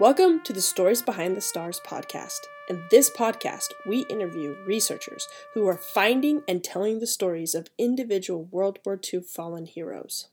Welcome 0.00 0.44
to 0.44 0.52
the 0.52 0.60
Stories 0.60 1.02
Behind 1.02 1.36
the 1.36 1.40
Stars 1.40 1.80
podcast. 1.84 2.38
In 2.68 2.80
this 2.88 3.10
podcast, 3.10 3.72
we 3.84 4.06
interview 4.08 4.54
researchers 4.64 5.26
who 5.54 5.66
are 5.66 5.76
finding 5.76 6.42
and 6.46 6.62
telling 6.62 7.00
the 7.00 7.06
stories 7.08 7.52
of 7.52 7.66
individual 7.78 8.44
World 8.44 8.78
War 8.86 9.00
II 9.12 9.22
fallen 9.22 9.66
heroes. 9.66 10.28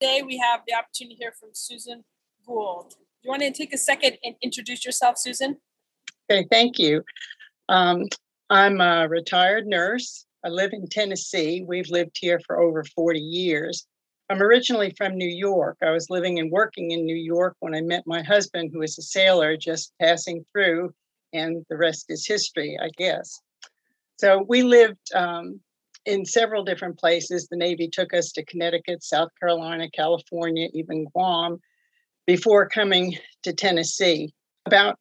Today, 0.00 0.22
we 0.22 0.38
have 0.38 0.60
the 0.68 0.74
opportunity 0.74 1.16
to 1.16 1.18
hear 1.20 1.32
from 1.32 1.48
Susan 1.52 2.04
Gould. 2.46 2.90
Do 2.90 2.96
you 3.24 3.30
want 3.30 3.42
to 3.42 3.50
take 3.50 3.74
a 3.74 3.76
second 3.76 4.18
and 4.22 4.36
introduce 4.40 4.84
yourself, 4.84 5.18
Susan? 5.18 5.56
Okay, 6.30 6.46
thank 6.48 6.78
you. 6.78 7.02
Um, 7.68 8.04
I'm 8.50 8.80
a 8.80 9.08
retired 9.08 9.66
nurse. 9.66 10.26
I 10.44 10.48
live 10.48 10.72
in 10.72 10.86
Tennessee. 10.86 11.64
We've 11.66 11.90
lived 11.90 12.16
here 12.20 12.38
for 12.46 12.60
over 12.60 12.84
40 12.84 13.18
years. 13.18 13.84
I'm 14.30 14.42
originally 14.42 14.94
from 14.96 15.16
New 15.16 15.28
York. 15.28 15.78
I 15.82 15.90
was 15.90 16.08
living 16.08 16.38
and 16.38 16.52
working 16.52 16.92
in 16.92 17.04
New 17.04 17.16
York 17.16 17.56
when 17.58 17.74
I 17.74 17.80
met 17.80 18.04
my 18.06 18.22
husband, 18.22 18.70
who 18.72 18.78
was 18.78 18.96
a 18.96 19.02
sailor 19.02 19.56
just 19.56 19.92
passing 20.00 20.46
through, 20.52 20.94
and 21.32 21.66
the 21.68 21.76
rest 21.76 22.06
is 22.08 22.24
history, 22.24 22.78
I 22.80 22.90
guess. 22.96 23.40
So 24.20 24.44
we 24.48 24.62
lived 24.62 25.00
um, 25.16 25.58
in 26.06 26.24
several 26.24 26.62
different 26.62 26.96
places. 26.96 27.48
The 27.48 27.56
Navy 27.56 27.88
took 27.88 28.14
us 28.14 28.30
to 28.32 28.44
Connecticut, 28.44 29.02
South 29.02 29.30
Carolina, 29.40 29.90
California, 29.90 30.68
even 30.74 31.06
Guam, 31.06 31.58
before 32.24 32.68
coming 32.68 33.18
to 33.42 33.52
Tennessee. 33.52 34.32
About 34.64 34.96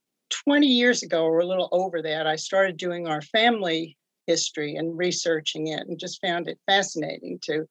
20 0.46 0.66
years 0.66 1.04
ago, 1.04 1.26
or 1.26 1.42
a 1.42 1.46
little 1.46 1.70
over 1.72 2.02
that, 2.02 2.26
I 2.26 2.36
started 2.36 2.78
doing 2.78 3.08
our 3.08 3.22
family 3.22 3.96
history 4.26 4.76
and 4.76 4.98
researching 4.98 5.68
it 5.68 5.88
and 5.88 6.00
just 6.00 6.20
found 6.20 6.48
it 6.48 6.58
fascinating 6.66 7.38
to 7.44 7.68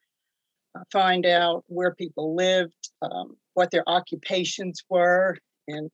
find 0.93 1.27
out 1.27 1.65
where 1.67 1.95
people 1.95 2.35
lived, 2.35 2.91
um, 3.03 3.37
what 3.55 3.71
their 3.71 3.89
occupations 3.89 4.83
were, 4.89 5.37
and 5.67 5.91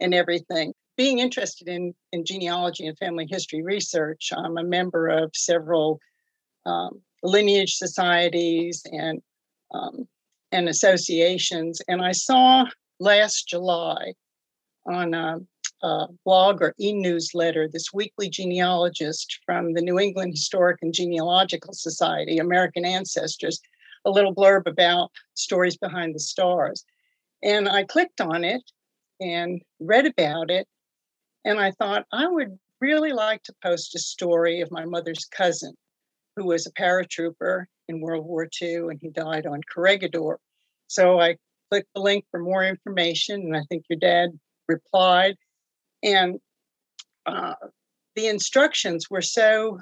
and 0.00 0.14
everything. 0.14 0.72
Being 0.96 1.18
interested 1.18 1.68
in 1.68 1.94
in 2.12 2.24
genealogy 2.24 2.86
and 2.86 2.98
family 2.98 3.26
history 3.28 3.62
research, 3.62 4.32
I'm 4.36 4.56
a 4.56 4.64
member 4.64 5.08
of 5.08 5.30
several 5.34 6.00
um, 6.64 7.00
lineage 7.22 7.74
societies 7.74 8.82
and 8.90 9.20
um, 9.74 10.08
and 10.52 10.68
associations. 10.68 11.80
And 11.88 12.02
I 12.02 12.12
saw 12.12 12.64
last 13.00 13.48
July 13.48 14.14
on 14.86 15.14
a, 15.14 15.38
a 15.82 16.06
blog 16.24 16.62
or 16.62 16.74
e-newsletter 16.78 17.68
this 17.68 17.92
weekly 17.92 18.30
genealogist 18.30 19.40
from 19.44 19.74
the 19.74 19.82
New 19.82 19.98
England 19.98 20.32
Historic 20.32 20.78
and 20.82 20.94
Genealogical 20.94 21.72
Society, 21.74 22.38
American 22.38 22.84
Ancestors, 22.84 23.60
a 24.06 24.10
little 24.10 24.34
blurb 24.34 24.66
about 24.66 25.10
stories 25.34 25.76
behind 25.76 26.14
the 26.14 26.20
stars. 26.20 26.84
And 27.42 27.68
I 27.68 27.84
clicked 27.84 28.20
on 28.20 28.44
it 28.44 28.62
and 29.20 29.60
read 29.80 30.06
about 30.06 30.50
it. 30.50 30.66
And 31.44 31.60
I 31.60 31.72
thought 31.72 32.06
I 32.12 32.26
would 32.26 32.58
really 32.80 33.12
like 33.12 33.42
to 33.44 33.54
post 33.62 33.94
a 33.94 33.98
story 33.98 34.60
of 34.60 34.70
my 34.70 34.84
mother's 34.84 35.26
cousin, 35.26 35.74
who 36.36 36.46
was 36.46 36.66
a 36.66 36.72
paratrooper 36.72 37.66
in 37.88 38.00
World 38.00 38.24
War 38.24 38.48
II 38.60 38.76
and 38.90 38.98
he 39.00 39.10
died 39.10 39.46
on 39.46 39.60
Corregidor. 39.72 40.38
So 40.88 41.20
I 41.20 41.36
clicked 41.70 41.88
the 41.94 42.00
link 42.00 42.24
for 42.30 42.40
more 42.40 42.64
information, 42.64 43.40
and 43.42 43.56
I 43.56 43.62
think 43.68 43.84
your 43.88 43.98
dad 43.98 44.30
replied. 44.68 45.36
And 46.02 46.38
uh, 47.26 47.54
the 48.14 48.28
instructions 48.28 49.10
were 49.10 49.22
so 49.22 49.80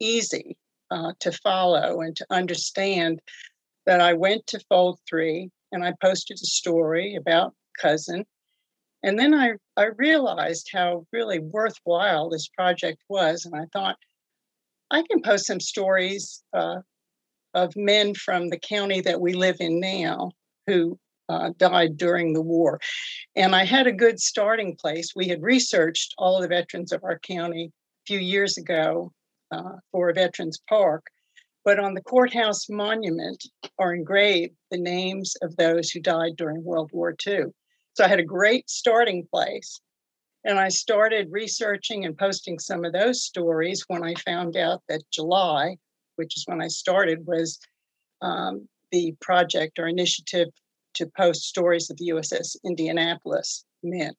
easy 0.00 0.56
uh, 0.90 1.12
to 1.20 1.32
follow 1.32 2.00
and 2.00 2.16
to 2.16 2.26
understand 2.30 3.20
that 3.86 4.00
I 4.00 4.12
went 4.12 4.46
to 4.48 4.60
Fold 4.68 4.98
3 5.08 5.50
and 5.72 5.84
I 5.84 5.94
posted 6.00 6.36
a 6.36 6.46
story 6.46 7.14
about 7.16 7.54
cousin. 7.80 8.24
And 9.02 9.18
then 9.18 9.34
I, 9.34 9.52
I 9.76 9.86
realized 9.96 10.68
how 10.72 11.06
really 11.12 11.38
worthwhile 11.38 12.28
this 12.28 12.48
project 12.48 13.02
was. 13.08 13.46
And 13.46 13.54
I 13.54 13.66
thought, 13.72 13.96
I 14.90 15.02
can 15.08 15.22
post 15.22 15.46
some 15.46 15.60
stories 15.60 16.42
uh, 16.52 16.80
of 17.54 17.76
men 17.76 18.14
from 18.14 18.48
the 18.48 18.58
county 18.58 19.00
that 19.02 19.20
we 19.20 19.32
live 19.32 19.56
in 19.60 19.80
now 19.80 20.32
who 20.66 20.98
uh, 21.28 21.50
died 21.56 21.96
during 21.96 22.32
the 22.32 22.42
war. 22.42 22.80
And 23.36 23.54
I 23.54 23.64
had 23.64 23.86
a 23.86 23.92
good 23.92 24.20
starting 24.20 24.76
place. 24.76 25.12
We 25.14 25.28
had 25.28 25.42
researched 25.42 26.14
all 26.18 26.40
the 26.40 26.48
veterans 26.48 26.92
of 26.92 27.04
our 27.04 27.18
county 27.20 27.66
a 27.66 28.06
few 28.06 28.18
years 28.18 28.58
ago 28.58 29.12
uh, 29.52 29.76
for 29.92 30.10
a 30.10 30.14
Veterans 30.14 30.60
Park. 30.68 31.06
But 31.64 31.78
on 31.78 31.94
the 31.94 32.02
courthouse 32.02 32.68
monument 32.68 33.44
are 33.78 33.94
engraved 33.94 34.54
the 34.70 34.78
names 34.78 35.36
of 35.42 35.56
those 35.56 35.90
who 35.90 36.00
died 36.00 36.36
during 36.36 36.64
World 36.64 36.90
War 36.92 37.14
II. 37.26 37.44
So 37.94 38.04
I 38.04 38.08
had 38.08 38.20
a 38.20 38.24
great 38.24 38.70
starting 38.70 39.26
place. 39.30 39.80
And 40.44 40.58
I 40.58 40.68
started 40.68 41.28
researching 41.30 42.06
and 42.06 42.16
posting 42.16 42.58
some 42.58 42.84
of 42.84 42.94
those 42.94 43.22
stories 43.22 43.84
when 43.88 44.02
I 44.02 44.14
found 44.14 44.56
out 44.56 44.82
that 44.88 45.02
July, 45.10 45.76
which 46.16 46.34
is 46.36 46.44
when 46.46 46.62
I 46.62 46.68
started, 46.68 47.26
was 47.26 47.58
um, 48.22 48.66
the 48.90 49.14
project 49.20 49.78
or 49.78 49.86
initiative 49.86 50.48
to 50.94 51.10
post 51.16 51.42
stories 51.42 51.90
of 51.90 51.98
the 51.98 52.08
USS 52.08 52.56
Indianapolis 52.64 53.64
men. 53.82 54.14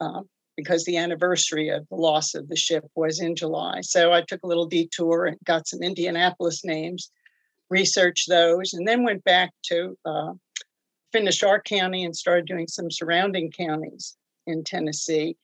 Um, 0.00 0.28
because 0.56 0.84
the 0.84 0.96
anniversary 0.96 1.68
of 1.68 1.86
the 1.88 1.96
loss 1.96 2.34
of 2.34 2.48
the 2.48 2.56
ship 2.56 2.84
was 2.94 3.20
in 3.20 3.34
July. 3.34 3.80
So 3.80 4.12
I 4.12 4.22
took 4.22 4.42
a 4.42 4.46
little 4.46 4.66
detour 4.66 5.26
and 5.26 5.36
got 5.44 5.66
some 5.66 5.82
Indianapolis 5.82 6.64
names, 6.64 7.10
researched 7.70 8.28
those, 8.28 8.72
and 8.72 8.86
then 8.86 9.02
went 9.02 9.24
back 9.24 9.50
to 9.64 9.98
uh, 10.04 10.32
finish 11.12 11.42
our 11.42 11.60
county 11.60 12.04
and 12.04 12.16
started 12.16 12.46
doing 12.46 12.68
some 12.68 12.90
surrounding 12.90 13.50
counties 13.50 14.16
in 14.46 14.64
Tennessee 14.64 15.36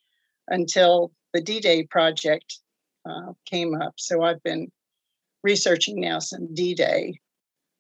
until 0.49 1.13
the 1.33 1.41
D 1.41 1.61
Day 1.61 1.85
project 1.85 2.59
uh, 3.09 3.33
came 3.47 3.75
up. 3.75 3.95
So 3.97 4.23
I've 4.23 4.43
been 4.43 4.71
researching 5.43 6.01
now 6.01 6.19
some 6.19 6.55
D 6.55 6.75
Day 6.75 7.19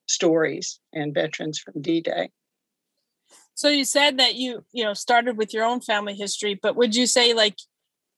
stories 0.06 0.80
and 0.92 1.14
veterans 1.14 1.58
from 1.58 1.82
D 1.82 2.00
Day. 2.00 2.30
So 3.60 3.69
you 3.69 3.84
said 3.84 4.19
that 4.19 4.37
you, 4.37 4.65
you 4.72 4.82
know, 4.82 4.94
started 4.94 5.37
with 5.37 5.53
your 5.53 5.66
own 5.66 5.82
family 5.82 6.15
history, 6.15 6.54
but 6.54 6.76
would 6.76 6.97
you 6.97 7.06
say 7.06 7.34
like, 7.34 7.59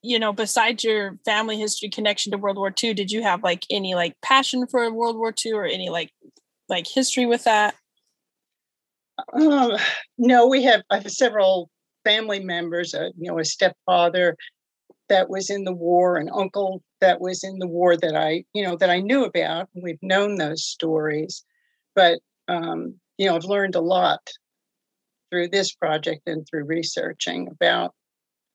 you 0.00 0.16
know, 0.16 0.32
besides 0.32 0.84
your 0.84 1.18
family 1.24 1.58
history 1.58 1.88
connection 1.88 2.30
to 2.30 2.38
World 2.38 2.58
War 2.58 2.72
II, 2.80 2.94
did 2.94 3.10
you 3.10 3.24
have 3.24 3.42
like 3.42 3.66
any 3.68 3.96
like 3.96 4.14
passion 4.22 4.68
for 4.68 4.88
World 4.92 5.16
War 5.16 5.34
II 5.44 5.52
or 5.54 5.64
any 5.64 5.90
like 5.90 6.12
like 6.68 6.86
history 6.86 7.26
with 7.26 7.42
that? 7.42 7.74
Um, 9.32 9.72
no, 10.16 10.46
we 10.46 10.62
have 10.62 10.82
I 10.90 10.98
have 10.98 11.10
several 11.10 11.70
family 12.04 12.38
members, 12.38 12.94
uh, 12.94 13.08
you 13.18 13.28
know, 13.28 13.40
a 13.40 13.44
stepfather 13.44 14.36
that 15.08 15.28
was 15.28 15.50
in 15.50 15.64
the 15.64 15.72
war, 15.72 16.18
an 16.18 16.30
uncle 16.32 16.84
that 17.00 17.20
was 17.20 17.42
in 17.42 17.58
the 17.58 17.66
war 17.66 17.96
that 17.96 18.14
I, 18.14 18.44
you 18.54 18.62
know, 18.62 18.76
that 18.76 18.90
I 18.90 19.00
knew 19.00 19.24
about. 19.24 19.68
We've 19.74 19.98
known 20.02 20.36
those 20.36 20.64
stories, 20.64 21.44
but 21.96 22.20
um, 22.46 22.94
you 23.18 23.26
know, 23.26 23.34
I've 23.34 23.44
learned 23.44 23.74
a 23.74 23.80
lot 23.80 24.20
through 25.32 25.48
this 25.48 25.74
project 25.74 26.22
and 26.26 26.46
through 26.46 26.64
researching 26.64 27.48
about 27.48 27.94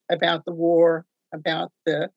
about 0.09 0.45
the 0.45 0.53
war, 0.53 1.05
about 1.33 1.71
the 1.85 2.09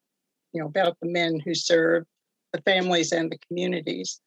you 0.52 0.60
know 0.60 0.68
about 0.68 0.96
the 1.00 1.08
men 1.08 1.40
who 1.44 1.54
served, 1.54 2.06
the 2.52 2.60
families 2.62 3.10
and 3.10 3.32
the 3.32 3.38
communities. 3.48 4.20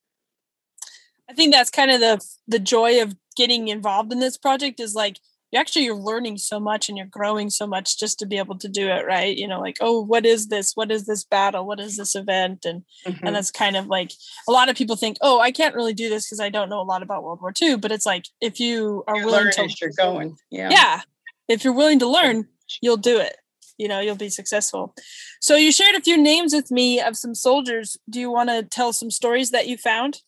I 1.29 1.33
think 1.33 1.53
that's 1.53 1.69
kind 1.69 1.91
of 1.91 1.99
the 1.99 2.25
the 2.47 2.59
joy 2.59 3.01
of 3.01 3.15
getting 3.37 3.67
involved 3.67 4.11
in 4.11 4.19
this 4.19 4.37
project 4.37 4.79
is 4.79 4.95
like 4.95 5.19
you 5.53 5.59
actually 5.59 5.85
you're 5.85 5.95
learning 5.95 6.39
so 6.39 6.59
much 6.59 6.89
and 6.89 6.97
you're 6.97 7.07
growing 7.07 7.51
so 7.51 7.67
much 7.67 7.99
just 7.99 8.17
to 8.19 8.25
be 8.25 8.39
able 8.39 8.57
to 8.57 8.67
do 8.67 8.89
it 8.89 9.05
right? 9.05 9.37
You 9.37 9.47
know 9.47 9.61
like 9.61 9.77
oh 9.79 10.01
what 10.01 10.25
is 10.25 10.47
this? 10.47 10.73
What 10.73 10.91
is 10.91 11.05
this 11.05 11.23
battle? 11.23 11.67
What 11.67 11.79
is 11.79 11.95
this 11.95 12.15
event? 12.15 12.65
And 12.65 12.83
mm-hmm. 13.05 13.25
and 13.25 13.35
that's 13.35 13.51
kind 13.51 13.77
of 13.77 13.85
like 13.85 14.11
a 14.47 14.51
lot 14.51 14.69
of 14.69 14.75
people 14.75 14.95
think 14.95 15.17
oh 15.21 15.39
i 15.39 15.51
can't 15.51 15.75
really 15.75 15.93
do 15.93 16.09
this 16.09 16.25
because 16.25 16.39
i 16.39 16.49
don't 16.49 16.69
know 16.69 16.81
a 16.81 16.83
lot 16.83 17.03
about 17.03 17.23
world 17.23 17.39
war 17.41 17.53
ii 17.61 17.75
but 17.75 17.91
it's 17.91 18.05
like 18.05 18.25
if 18.41 18.59
you 18.59 19.03
are 19.07 19.17
you're 19.17 19.25
willing 19.25 19.51
to 19.51 19.69
you're 19.79 19.91
going. 19.95 20.37
Yeah. 20.49 20.69
Yeah. 20.71 21.01
If 21.47 21.63
you're 21.63 21.73
willing 21.73 21.99
to 21.99 22.07
learn 22.07 22.47
you'll 22.81 22.97
do 22.97 23.19
it. 23.19 23.37
You 23.77 23.87
know 23.87 23.99
you'll 23.99 24.15
be 24.15 24.29
successful. 24.29 24.95
So 25.39 25.55
you 25.55 25.71
shared 25.71 25.95
a 25.95 26.01
few 26.01 26.17
names 26.17 26.53
with 26.53 26.71
me 26.71 26.99
of 26.99 27.15
some 27.17 27.35
soldiers. 27.35 27.97
Do 28.09 28.19
you 28.19 28.31
want 28.31 28.49
to 28.49 28.63
tell 28.63 28.93
some 28.93 29.11
stories 29.11 29.51
that 29.51 29.67
you 29.67 29.77
found? 29.77 30.21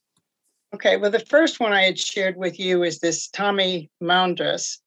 Okay. 0.74 0.98
Well 0.98 1.12
the 1.12 1.20
first 1.20 1.60
one 1.60 1.74
i 1.74 1.84
had 1.84 1.98
shared 1.98 2.38
with 2.38 2.60
you 2.60 2.84
is 2.84 3.00
this 3.00 3.28
tommy 3.30 3.90
moundras 4.02 4.78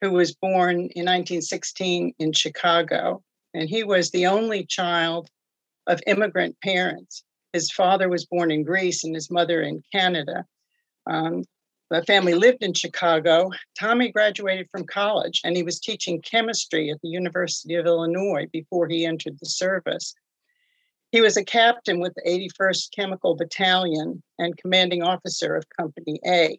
who 0.00 0.12
was 0.12 0.34
born 0.34 0.76
in 0.76 1.04
1916 1.04 2.14
in 2.18 2.32
Chicago. 2.32 3.22
And 3.54 3.68
he 3.68 3.84
was 3.84 4.10
the 4.10 4.26
only 4.26 4.64
child 4.66 5.28
of 5.86 6.00
immigrant 6.06 6.56
parents. 6.62 7.22
His 7.52 7.70
father 7.70 8.08
was 8.08 8.26
born 8.26 8.50
in 8.50 8.64
Greece 8.64 9.04
and 9.04 9.14
his 9.14 9.30
mother 9.30 9.62
in 9.62 9.82
Canada. 9.92 10.44
Um, 11.08 11.44
the 11.88 12.02
family 12.02 12.34
lived 12.34 12.62
in 12.62 12.74
Chicago. 12.74 13.50
Tommy 13.78 14.10
graduated 14.10 14.68
from 14.70 14.84
college 14.86 15.40
and 15.44 15.56
he 15.56 15.62
was 15.62 15.78
teaching 15.78 16.20
chemistry 16.20 16.90
at 16.90 17.00
the 17.00 17.08
University 17.08 17.76
of 17.76 17.86
Illinois 17.86 18.46
before 18.52 18.88
he 18.88 19.06
entered 19.06 19.38
the 19.40 19.46
service. 19.46 20.14
He 21.12 21.20
was 21.20 21.36
a 21.36 21.44
captain 21.44 22.00
with 22.00 22.12
the 22.14 22.50
81st 22.60 22.90
Chemical 22.94 23.36
Battalion 23.36 24.22
and 24.38 24.56
commanding 24.58 25.02
officer 25.02 25.54
of 25.54 25.64
Company 25.78 26.20
A. 26.26 26.58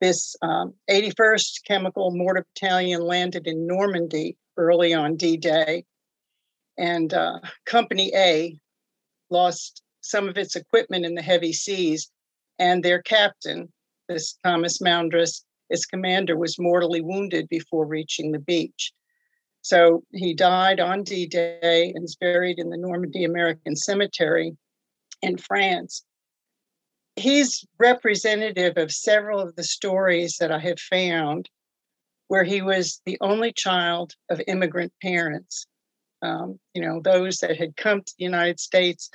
This 0.00 0.36
um, 0.42 0.74
81st 0.88 1.64
Chemical 1.66 2.12
Mortar 2.12 2.46
Battalion 2.54 3.02
landed 3.02 3.46
in 3.46 3.66
Normandy 3.66 4.36
early 4.56 4.94
on 4.94 5.16
D 5.16 5.36
Day. 5.36 5.84
And 6.76 7.12
uh, 7.12 7.40
Company 7.66 8.12
A 8.14 8.56
lost 9.30 9.82
some 10.00 10.28
of 10.28 10.38
its 10.38 10.54
equipment 10.54 11.04
in 11.04 11.14
the 11.14 11.22
heavy 11.22 11.52
seas, 11.52 12.10
and 12.58 12.82
their 12.82 13.02
captain, 13.02 13.72
this 14.08 14.38
Thomas 14.44 14.80
Moundress, 14.80 15.44
its 15.68 15.84
commander, 15.84 16.36
was 16.36 16.58
mortally 16.58 17.00
wounded 17.00 17.48
before 17.48 17.84
reaching 17.84 18.32
the 18.32 18.38
beach. 18.38 18.92
So 19.62 20.04
he 20.12 20.32
died 20.32 20.80
on 20.80 21.02
D 21.02 21.26
Day 21.26 21.92
and 21.94 22.04
is 22.04 22.16
buried 22.16 22.58
in 22.58 22.70
the 22.70 22.76
Normandy 22.76 23.24
American 23.24 23.76
Cemetery 23.76 24.56
in 25.20 25.36
France. 25.36 26.04
He's 27.18 27.64
representative 27.78 28.76
of 28.76 28.92
several 28.92 29.40
of 29.40 29.56
the 29.56 29.64
stories 29.64 30.36
that 30.38 30.52
I 30.52 30.58
have 30.60 30.78
found 30.78 31.50
where 32.28 32.44
he 32.44 32.62
was 32.62 33.00
the 33.04 33.18
only 33.20 33.52
child 33.52 34.14
of 34.30 34.40
immigrant 34.46 34.92
parents. 35.02 35.66
Um, 36.22 36.58
you 36.74 36.82
know, 36.82 37.00
those 37.00 37.38
that 37.38 37.56
had 37.56 37.76
come 37.76 38.02
to 38.02 38.14
the 38.18 38.24
United 38.24 38.60
States 38.60 39.10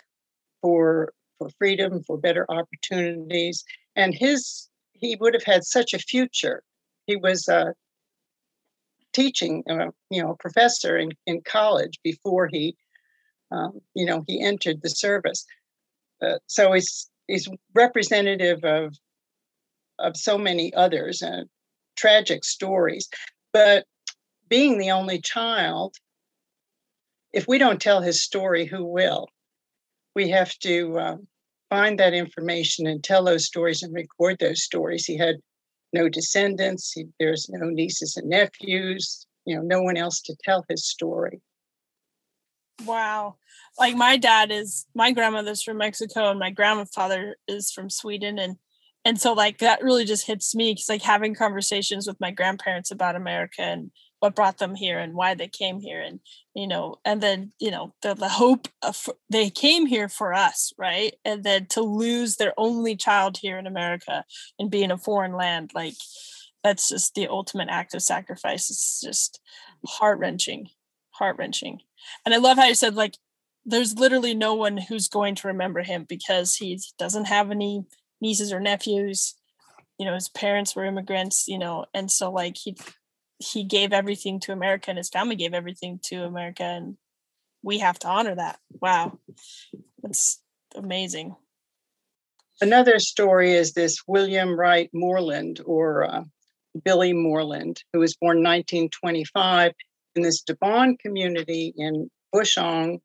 for 0.62 1.14
for 1.38 1.50
freedom, 1.58 2.04
for 2.04 2.18
better 2.18 2.46
opportunities, 2.50 3.64
and 3.96 4.14
his 4.14 4.70
he 4.94 5.16
would 5.16 5.34
have 5.34 5.44
had 5.44 5.64
such 5.64 5.94
a 5.94 6.00
future. 6.00 6.64
He 7.06 7.16
was 7.18 7.48
uh, 7.50 7.72
teaching, 9.14 9.64
uh, 9.70 9.92
you 10.10 10.22
know, 10.22 10.32
a 10.32 10.38
professor 10.38 10.98
in, 10.98 11.12
in 11.26 11.42
college 11.42 12.00
before 12.04 12.48
he, 12.52 12.76
um, 13.52 13.82
you 13.94 14.06
know, 14.06 14.24
he 14.28 14.42
entered 14.42 14.82
the 14.82 14.90
service. 14.90 15.46
Uh, 16.22 16.40
so 16.48 16.72
he's 16.72 17.10
he's 17.34 17.50
representative 17.74 18.64
of 18.64 18.96
of 20.00 20.16
so 20.16 20.38
many 20.38 20.74
others, 20.74 21.22
and 21.22 21.48
tragic 21.96 22.44
stories. 22.44 23.08
But 23.52 23.86
being 24.50 24.78
the 24.78 24.92
only 24.92 25.20
child, 25.20 25.96
if 27.32 27.48
we 27.48 27.58
don't 27.58 27.82
tell 27.82 28.02
his 28.02 28.24
story, 28.24 28.66
who 28.66 28.86
will? 28.86 29.28
We 30.16 30.30
have 30.30 30.54
to 30.60 30.98
uh, 31.00 31.18
find 31.70 32.00
that 32.00 32.14
information 32.14 32.86
and 32.86 33.04
tell 33.04 33.24
those 33.24 33.48
stories 33.48 33.82
and 33.82 33.94
record 33.94 34.38
those 34.40 34.64
stories. 34.64 35.06
He 35.06 35.18
had 35.18 35.38
no 35.92 36.10
descendants. 36.10 36.92
He, 36.92 37.06
there's 37.20 37.48
no 37.50 37.68
nieces 37.70 38.16
and 38.16 38.30
nephews. 38.30 39.26
You 39.46 39.56
know, 39.56 39.62
no 39.64 39.82
one 39.82 39.98
else 39.98 40.22
to 40.22 40.36
tell 40.44 40.66
his 40.70 40.88
story. 40.88 41.42
Wow. 42.86 43.38
Like 43.80 43.96
my 43.96 44.18
dad 44.18 44.52
is 44.52 44.86
my 44.94 45.12
grandmother's 45.12 45.64
from 45.64 45.78
Mexico 45.78 46.30
and 46.30 46.40
my 46.40 46.52
grandfather 46.52 47.38
is 47.48 47.72
from 47.72 47.90
Sweden 47.90 48.40
and 48.40 48.58
and 49.06 49.20
so 49.20 49.34
like 49.34 49.58
that 49.58 49.84
really 49.84 50.06
just 50.06 50.28
hits 50.28 50.56
me 50.56 50.72
because 50.72 50.88
like 50.88 51.02
having 51.02 51.36
conversations 51.36 52.08
with 52.08 52.20
my 52.22 52.32
grandparents 52.32 52.90
about 52.90 53.18
America 53.18 53.62
and 53.62 53.92
what 54.20 54.36
brought 54.36 54.60
them 54.60 54.76
here 54.76 54.98
and 55.00 55.14
why 55.14 55.34
they 55.34 55.50
came 55.50 55.82
here 55.82 56.00
and 56.00 56.22
you 56.56 56.68
know 56.68 56.96
and 57.04 57.22
then 57.22 57.52
you 57.60 57.70
know 57.70 57.94
the, 58.02 58.14
the 58.14 58.30
hope 58.30 58.70
of 58.82 59.10
they 59.30 59.50
came 59.50 59.86
here 59.86 60.08
for 60.08 60.34
us 60.34 60.72
right? 60.78 61.16
And 61.26 61.44
then 61.44 61.66
to 61.72 61.82
lose 61.82 62.38
their 62.38 62.54
only 62.58 62.96
child 62.96 63.38
here 63.38 63.58
in 63.58 63.68
america 63.68 64.24
and 64.58 64.72
be 64.72 64.84
in 64.84 64.92
a 64.92 64.98
foreign 64.98 65.34
land 65.34 65.72
like 65.76 65.96
that's 66.64 66.90
just 66.90 67.14
the 67.14 67.28
ultimate 67.28 67.68
act 67.70 67.94
of 67.94 68.02
sacrifice. 68.02 68.70
It's 68.70 69.02
just 69.02 69.42
heart-wrenching 69.86 70.70
heart-wrenching 71.12 71.82
and 72.26 72.34
i 72.34 72.38
love 72.38 72.58
how 72.58 72.66
you 72.66 72.76
said 72.76 72.96
like 72.96 73.18
there's 73.66 73.98
literally 73.98 74.34
no 74.34 74.54
one 74.54 74.78
who's 74.78 75.08
going 75.08 75.36
to 75.36 75.48
remember 75.48 75.82
him 75.82 76.06
because 76.08 76.56
he 76.56 76.80
doesn't 77.00 77.26
have 77.26 77.50
any 77.52 77.86
nieces 78.22 78.52
or 78.52 78.60
nephews 78.60 79.36
you 79.98 80.06
know 80.06 80.14
his 80.14 80.30
parents 80.30 80.76
were 80.76 80.86
immigrants 80.86 81.48
you 81.48 81.58
know 81.58 81.86
and 81.94 82.12
so 82.12 82.32
like 82.32 82.58
he 82.58 82.76
he 83.40 83.64
gave 83.64 83.94
everything 83.94 84.40
to 84.40 84.52
America 84.52 84.90
and 84.90 84.98
his 84.98 85.10
family 85.10 85.36
gave 85.36 85.54
everything 85.54 86.00
to 86.04 86.24
America 86.24 86.64
and 86.64 86.98
we 87.64 87.80
have 87.80 87.98
to 88.00 88.08
honor 88.08 88.36
that. 88.36 88.60
Wow. 88.82 89.20
That's 90.02 90.42
amazing. 90.76 91.36
Another 92.62 93.00
story 93.00 93.54
is 93.54 93.74
this 93.74 94.00
William 94.08 94.60
Wright 94.60 94.90
Moreland 94.94 95.62
or 95.66 96.04
uh, 96.04 96.24
Billy 96.84 97.14
Moreland, 97.14 97.84
who 97.92 98.00
was 98.00 98.16
born 98.16 98.38
1925 98.38 99.72
in 100.16 100.22
this 100.22 100.42
Devon 100.42 100.98
community 100.98 101.74
in 101.76 102.10
Bushong. 102.34 103.00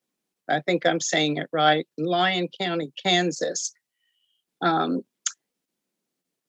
I 0.48 0.60
think 0.60 0.86
I'm 0.86 1.00
saying 1.00 1.36
it 1.36 1.48
right, 1.52 1.86
in 1.98 2.04
Lyon 2.04 2.48
County, 2.60 2.92
Kansas. 3.02 3.72
Um, 4.62 5.02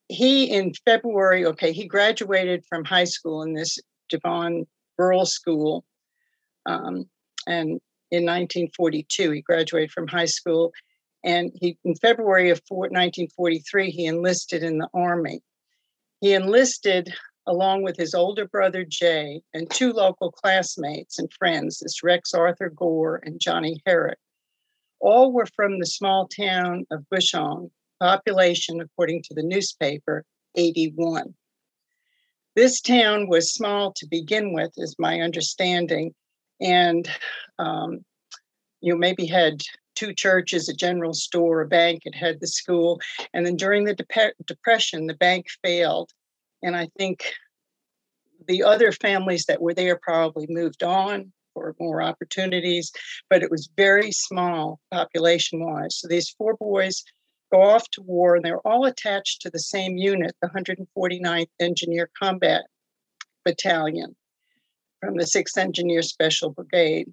he 0.08 0.46
in 0.46 0.74
February, 0.86 1.46
okay, 1.46 1.72
he 1.72 1.86
graduated 1.86 2.66
from 2.68 2.84
high 2.84 3.04
school 3.04 3.44
in 3.44 3.54
this 3.54 3.78
Devon 4.10 4.66
Rural 4.98 5.26
School. 5.26 5.86
Um, 6.66 7.06
and 7.48 7.80
in 8.12 8.26
1942, 8.26 9.32
he 9.32 9.42
graduated 9.42 9.92
from 9.92 10.08
high 10.08 10.26
school. 10.26 10.72
And 11.24 11.52
he, 11.56 11.78
in 11.84 11.96
February 11.96 12.50
of 12.50 12.62
1943, 12.70 13.92
he 13.92 14.06
enlisted 14.06 14.64
in 14.64 14.78
the 14.78 14.88
Army. 14.94 15.42
He 16.22 16.34
enlisted 16.34 17.14
along 17.48 17.84
with 17.84 17.98
his 17.98 18.14
older 18.14 18.48
brother 18.48 18.84
Jay 18.84 19.42
and 19.54 19.70
two 19.70 19.92
local 19.92 20.32
classmates 20.32 21.18
and 21.20 21.32
friends, 21.34 21.80
this 21.80 22.04
Rex 22.04 22.34
Arthur 22.34 22.70
Gore 22.70 23.22
and 23.24 23.40
Johnny 23.40 23.82
Herrick. 23.86 24.20
All 25.00 25.32
were 25.32 25.48
from 25.56 25.80
the 25.80 25.86
small 25.86 26.28
town 26.28 26.86
of 26.92 27.06
Bushong, 27.10 27.72
population, 28.00 28.82
according 28.82 29.24
to 29.24 29.34
the 29.34 29.44
newspaper, 29.44 30.26
81. 30.56 31.34
This 32.56 32.82
town 32.82 33.30
was 33.30 33.54
small 33.54 33.94
to 33.94 34.08
begin 34.08 34.54
with, 34.54 34.72
is 34.78 34.96
my 35.00 35.22
understanding, 35.22 36.14
and 36.60 37.10
um, 37.58 38.04
you 38.82 38.98
maybe 38.98 39.26
had 39.26 39.62
two 39.96 40.14
churches, 40.14 40.68
a 40.68 40.74
general 40.74 41.14
store, 41.14 41.62
a 41.62 41.68
bank. 41.68 42.02
It 42.06 42.16
had 42.16 42.40
the 42.40 42.48
school, 42.48 43.00
and 43.34 43.46
then 43.46 43.56
during 43.56 43.86
the 43.86 43.96
de- 43.96 44.34
depression, 44.46 45.08
the 45.08 45.14
bank 45.14 45.48
failed, 45.64 46.12
and 46.64 46.76
I 46.76 46.88
think 46.98 47.34
the 48.48 48.64
other 48.64 48.92
families 48.92 49.46
that 49.46 49.62
were 49.62 49.74
there 49.74 50.00
probably 50.02 50.48
moved 50.50 50.84
on 50.84 51.32
for 51.54 51.76
more 51.80 52.02
opportunities, 52.02 52.92
but 53.30 53.44
it 53.44 53.52
was 53.52 53.70
very 53.76 54.12
small 54.12 54.80
population 54.92 55.64
wise. 55.64 56.00
So 56.00 56.08
these 56.08 56.30
four 56.30 56.56
boys 56.56 57.04
go 57.52 57.62
off 57.62 57.90
to 57.92 58.02
war, 58.02 58.36
and 58.36 58.46
they're 58.46 58.66
all 58.68 58.86
attached 58.86 59.42
to 59.42 59.50
the 59.50 59.60
same 59.60 59.98
unit, 59.98 60.36
the 60.42 60.50
149th 60.50 61.50
Engineer 61.60 62.10
Combat 62.18 62.64
Battalion 63.44 64.16
from 65.00 65.16
the 65.16 65.24
6th 65.24 65.58
Engineer 65.58 66.02
Special 66.02 66.52
Brigade. 66.52 67.12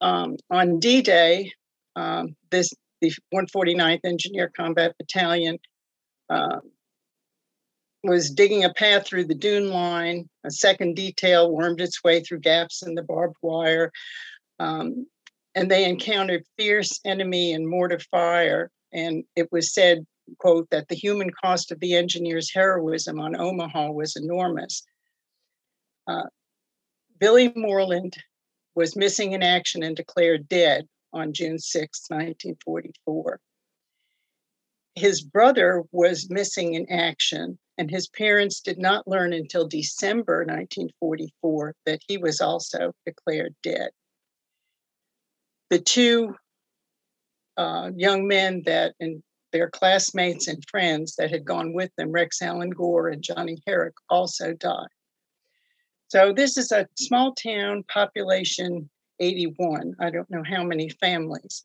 Um, 0.00 0.36
on 0.50 0.78
D 0.78 1.00
Day, 1.00 1.52
um, 1.94 2.36
this 2.50 2.72
the 3.00 3.12
149th 3.34 4.00
Engineer 4.04 4.50
Combat 4.54 4.94
Battalion 4.98 5.58
uh, 6.28 6.60
was 8.08 8.30
digging 8.30 8.64
a 8.64 8.72
path 8.72 9.06
through 9.06 9.24
the 9.26 9.34
dune 9.34 9.70
line. 9.70 10.28
A 10.44 10.50
second 10.50 10.96
detail 10.96 11.52
wormed 11.52 11.80
its 11.80 12.02
way 12.02 12.20
through 12.20 12.40
gaps 12.40 12.82
in 12.82 12.94
the 12.94 13.02
barbed 13.02 13.36
wire. 13.42 13.92
Um, 14.58 15.06
and 15.54 15.70
they 15.70 15.88
encountered 15.88 16.44
fierce 16.56 17.00
enemy 17.04 17.52
and 17.52 17.68
mortar 17.68 17.98
fire 17.98 18.70
and 18.92 19.24
it 19.36 19.52
was 19.52 19.72
said, 19.72 20.06
quote, 20.38 20.70
that 20.70 20.88
the 20.88 20.94
human 20.94 21.30
cost 21.30 21.70
of 21.70 21.80
the 21.80 21.94
engineer's 21.94 22.52
heroism 22.52 23.20
on 23.20 23.36
Omaha 23.36 23.90
was 23.90 24.16
enormous. 24.16 24.82
Uh, 26.06 26.24
Billy 27.18 27.52
Moreland 27.54 28.16
was 28.74 28.96
missing 28.96 29.32
in 29.32 29.42
action 29.42 29.82
and 29.82 29.96
declared 29.96 30.48
dead 30.48 30.86
on 31.12 31.32
June 31.32 31.58
6, 31.58 32.06
1944. 32.08 33.40
His 34.96 35.22
brother 35.22 35.84
was 35.92 36.30
missing 36.30 36.72
in 36.72 36.90
action, 36.90 37.58
and 37.76 37.90
his 37.90 38.08
parents 38.08 38.60
did 38.60 38.78
not 38.78 39.06
learn 39.06 39.34
until 39.34 39.68
December 39.68 40.38
1944 40.38 41.74
that 41.84 42.00
he 42.08 42.16
was 42.16 42.40
also 42.40 42.92
declared 43.04 43.54
dead. 43.62 43.90
The 45.68 45.80
two 45.80 46.34
uh, 47.58 47.90
young 47.94 48.26
men 48.26 48.62
that 48.64 48.94
and 48.98 49.22
their 49.52 49.68
classmates 49.68 50.48
and 50.48 50.64
friends 50.68 51.16
that 51.16 51.30
had 51.30 51.44
gone 51.44 51.74
with 51.74 51.90
them, 51.96 52.10
Rex 52.10 52.40
Allen 52.40 52.70
Gore 52.70 53.08
and 53.08 53.22
Johnny 53.22 53.58
Herrick, 53.66 53.94
also 54.08 54.54
died. 54.54 54.88
So 56.08 56.32
this 56.32 56.56
is 56.56 56.72
a 56.72 56.88
small 56.98 57.34
town, 57.34 57.84
population 57.84 58.88
81. 59.20 59.94
I 60.00 60.10
don't 60.10 60.30
know 60.30 60.42
how 60.44 60.62
many 60.62 60.88
families, 60.88 61.64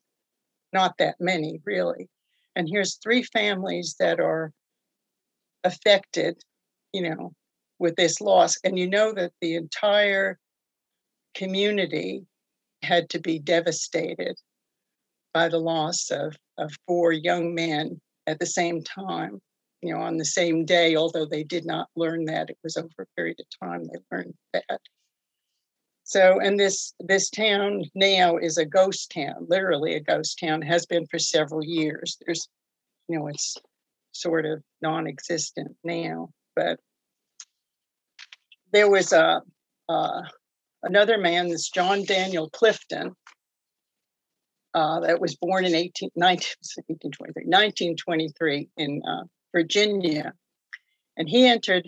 not 0.72 0.98
that 0.98 1.16
many 1.20 1.60
really. 1.64 2.08
And 2.56 2.68
here's 2.68 2.96
three 2.96 3.22
families 3.22 3.96
that 3.98 4.20
are 4.20 4.52
affected, 5.64 6.42
you 6.92 7.02
know, 7.02 7.32
with 7.78 7.96
this 7.96 8.20
loss. 8.20 8.58
And 8.64 8.78
you 8.78 8.88
know 8.88 9.12
that 9.12 9.32
the 9.40 9.54
entire 9.54 10.38
community 11.34 12.26
had 12.82 13.08
to 13.10 13.20
be 13.20 13.38
devastated 13.38 14.36
by 15.32 15.48
the 15.48 15.58
loss 15.58 16.10
of, 16.10 16.36
of 16.58 16.72
four 16.86 17.12
young 17.12 17.54
men 17.54 18.00
at 18.26 18.38
the 18.38 18.46
same 18.46 18.82
time, 18.82 19.40
you 19.80 19.92
know, 19.92 20.00
on 20.00 20.18
the 20.18 20.24
same 20.24 20.64
day, 20.64 20.94
although 20.96 21.26
they 21.26 21.42
did 21.42 21.64
not 21.64 21.88
learn 21.96 22.24
that. 22.26 22.50
It 22.50 22.58
was 22.62 22.76
over 22.76 22.88
a 23.00 23.06
period 23.16 23.40
of 23.40 23.68
time 23.68 23.84
they 23.84 23.98
learned 24.10 24.34
that. 24.52 24.80
So, 26.04 26.40
and 26.40 26.58
this 26.58 26.94
this 26.98 27.30
town 27.30 27.84
now 27.94 28.36
is 28.36 28.58
a 28.58 28.66
ghost 28.66 29.12
town, 29.12 29.46
literally 29.48 29.94
a 29.94 30.00
ghost 30.00 30.38
town, 30.38 30.62
has 30.62 30.84
been 30.84 31.06
for 31.06 31.18
several 31.18 31.64
years. 31.64 32.18
There's, 32.24 32.48
you 33.08 33.18
know, 33.18 33.28
it's 33.28 33.56
sort 34.12 34.44
of 34.44 34.62
non-existent 34.82 35.76
now, 35.84 36.30
but 36.56 36.80
there 38.72 38.90
was 38.90 39.12
a 39.12 39.42
uh, 39.88 40.22
another 40.82 41.18
man, 41.18 41.48
this 41.48 41.68
John 41.70 42.04
Daniel 42.04 42.50
Clifton, 42.50 43.14
uh, 44.74 45.00
that 45.00 45.20
was 45.20 45.36
born 45.36 45.64
in 45.64 45.74
18, 45.74 46.10
19, 46.16 46.36
1823, 46.86 47.44
1923 47.44 48.68
in 48.76 49.02
uh, 49.06 49.24
Virginia. 49.52 50.32
And 51.16 51.28
he 51.28 51.46
entered 51.46 51.86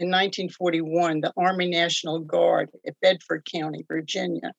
in 0.00 0.08
1941 0.08 1.20
the 1.20 1.32
Army 1.36 1.68
National 1.68 2.18
Guard 2.18 2.70
at 2.86 3.00
Bedford 3.00 3.46
County, 3.50 3.84
Virginia. 3.86 4.52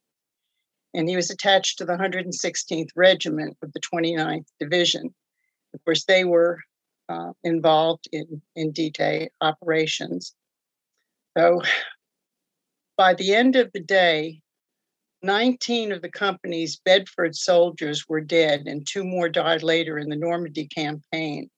And 0.94 1.10
he 1.10 1.16
was 1.16 1.30
attached 1.30 1.78
to 1.78 1.86
the 1.86 1.98
116th 1.98 2.90
Regiment 2.96 3.58
of 3.62 3.74
the 3.74 3.82
29th 3.82 4.48
Division. 4.60 5.14
Of 5.74 5.84
course, 5.84 6.06
they 6.06 6.24
were 6.24 6.60
uh, 7.10 7.34
involved 7.44 8.08
in, 8.12 8.42
in 8.56 8.72
D 8.72 8.90
Day 8.90 9.30
operations. 9.42 10.34
So 11.38 11.62
by 12.98 13.14
the 13.14 13.36
end 13.36 13.58
of 13.58 13.72
the 13.74 13.82
day, 13.82 14.40
19 15.22 15.92
of 15.92 16.02
the 16.02 16.10
company's 16.10 16.78
Bedford 16.78 17.36
soldiers 17.36 18.06
were 18.08 18.22
dead, 18.22 18.68
and 18.68 18.88
two 18.88 19.04
more 19.04 19.28
died 19.28 19.64
later 19.64 19.98
in 19.98 20.10
the 20.10 20.16
Normandy 20.16 20.68
campaign. 20.68 21.50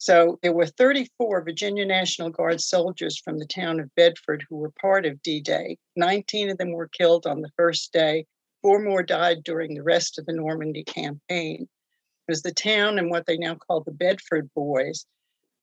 So 0.00 0.38
there 0.42 0.52
were 0.52 0.66
34 0.66 1.42
Virginia 1.42 1.84
National 1.84 2.30
Guard 2.30 2.60
soldiers 2.60 3.18
from 3.18 3.38
the 3.38 3.46
town 3.46 3.80
of 3.80 3.94
Bedford 3.96 4.44
who 4.48 4.56
were 4.56 4.70
part 4.70 5.04
of 5.04 5.20
D 5.22 5.40
Day. 5.40 5.76
19 5.96 6.50
of 6.50 6.58
them 6.58 6.70
were 6.70 6.86
killed 6.86 7.26
on 7.26 7.40
the 7.40 7.50
first 7.56 7.92
day, 7.92 8.24
four 8.62 8.78
more 8.80 9.02
died 9.02 9.42
during 9.42 9.74
the 9.74 9.82
rest 9.82 10.16
of 10.16 10.26
the 10.26 10.32
Normandy 10.32 10.84
campaign. 10.84 11.62
It 11.62 12.30
was 12.30 12.42
the 12.42 12.52
town 12.52 13.00
and 13.00 13.10
what 13.10 13.26
they 13.26 13.36
now 13.36 13.56
call 13.56 13.80
the 13.80 13.90
Bedford 13.90 14.48
Boys 14.54 15.04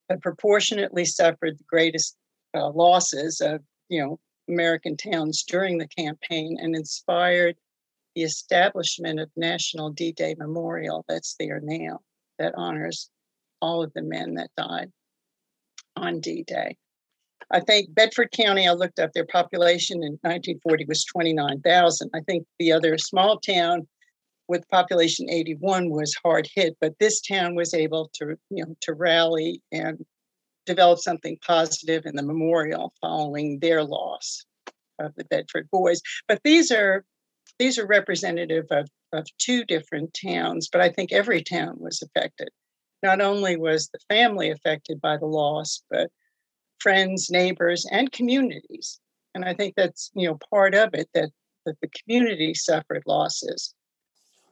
had 0.09 0.21
proportionately 0.21 1.05
suffered 1.05 1.57
the 1.57 1.63
greatest 1.63 2.17
uh, 2.53 2.71
losses 2.71 3.39
of, 3.39 3.61
you 3.87 4.03
know, 4.03 4.19
American 4.49 4.97
towns 4.97 5.43
during 5.43 5.77
the 5.77 5.87
campaign 5.87 6.57
and 6.59 6.75
inspired 6.75 7.55
the 8.15 8.23
establishment 8.23 9.21
of 9.21 9.31
National 9.37 9.91
D 9.91 10.11
Day 10.11 10.35
Memorial 10.37 11.05
that's 11.07 11.35
there 11.39 11.61
now 11.63 12.01
that 12.37 12.53
honors 12.55 13.09
all 13.65 13.81
of 13.83 13.91
the 13.93 14.03
men 14.03 14.35
that 14.35 14.51
died 14.55 14.91
on 15.95 16.19
D 16.19 16.43
Day. 16.43 16.77
I 17.51 17.59
think 17.59 17.93
Bedford 17.93 18.31
County, 18.31 18.67
I 18.67 18.73
looked 18.73 18.99
up 18.99 19.11
their 19.13 19.25
population 19.25 19.97
in 19.97 20.13
1940 20.21 20.85
was 20.85 21.03
29,000. 21.05 22.11
I 22.13 22.19
think 22.21 22.45
the 22.59 22.71
other 22.71 22.97
small 22.97 23.39
town 23.39 23.87
with 24.47 24.69
population 24.69 25.29
81 25.29 25.89
was 25.89 26.15
hard 26.23 26.47
hit, 26.53 26.77
but 26.79 26.93
this 26.99 27.21
town 27.21 27.55
was 27.55 27.73
able 27.73 28.11
to, 28.15 28.37
you 28.51 28.63
know, 28.63 28.75
to 28.81 28.93
rally 28.93 29.61
and 29.71 30.05
develop 30.65 30.99
something 30.99 31.37
positive 31.45 32.05
in 32.05 32.15
the 32.15 32.23
memorial 32.23 32.93
following 33.01 33.59
their 33.59 33.83
loss 33.83 34.45
of 34.99 35.13
the 35.15 35.25
Bedford 35.25 35.67
boys. 35.71 36.01
But 36.27 36.41
these 36.43 36.71
are 36.71 37.03
these 37.57 37.79
are 37.79 37.87
representative 37.87 38.65
of, 38.69 38.89
of 39.13 39.25
two 39.37 39.63
different 39.65 40.13
towns, 40.13 40.67
but 40.71 40.81
I 40.81 40.89
think 40.89 41.11
every 41.11 41.41
town 41.41 41.77
was 41.79 42.01
affected 42.01 42.49
not 43.05 43.21
only 43.21 43.55
was 43.55 43.87
the 43.89 43.99
family 44.09 44.49
affected 44.49 44.99
by 44.99 45.15
the 45.15 45.27
loss, 45.27 45.83
but 45.91 46.09
friends, 46.79 47.29
neighbors, 47.29 47.85
and 47.91 48.11
communities. 48.11 48.99
And 49.35 49.45
I 49.45 49.53
think 49.53 49.75
that's 49.75 50.11
you 50.15 50.27
know 50.27 50.39
part 50.49 50.73
of 50.73 50.93
it 50.93 51.07
that 51.13 51.29
that 51.65 51.79
the 51.81 51.87
community 51.87 52.53
suffered 52.53 53.03
losses. 53.05 53.73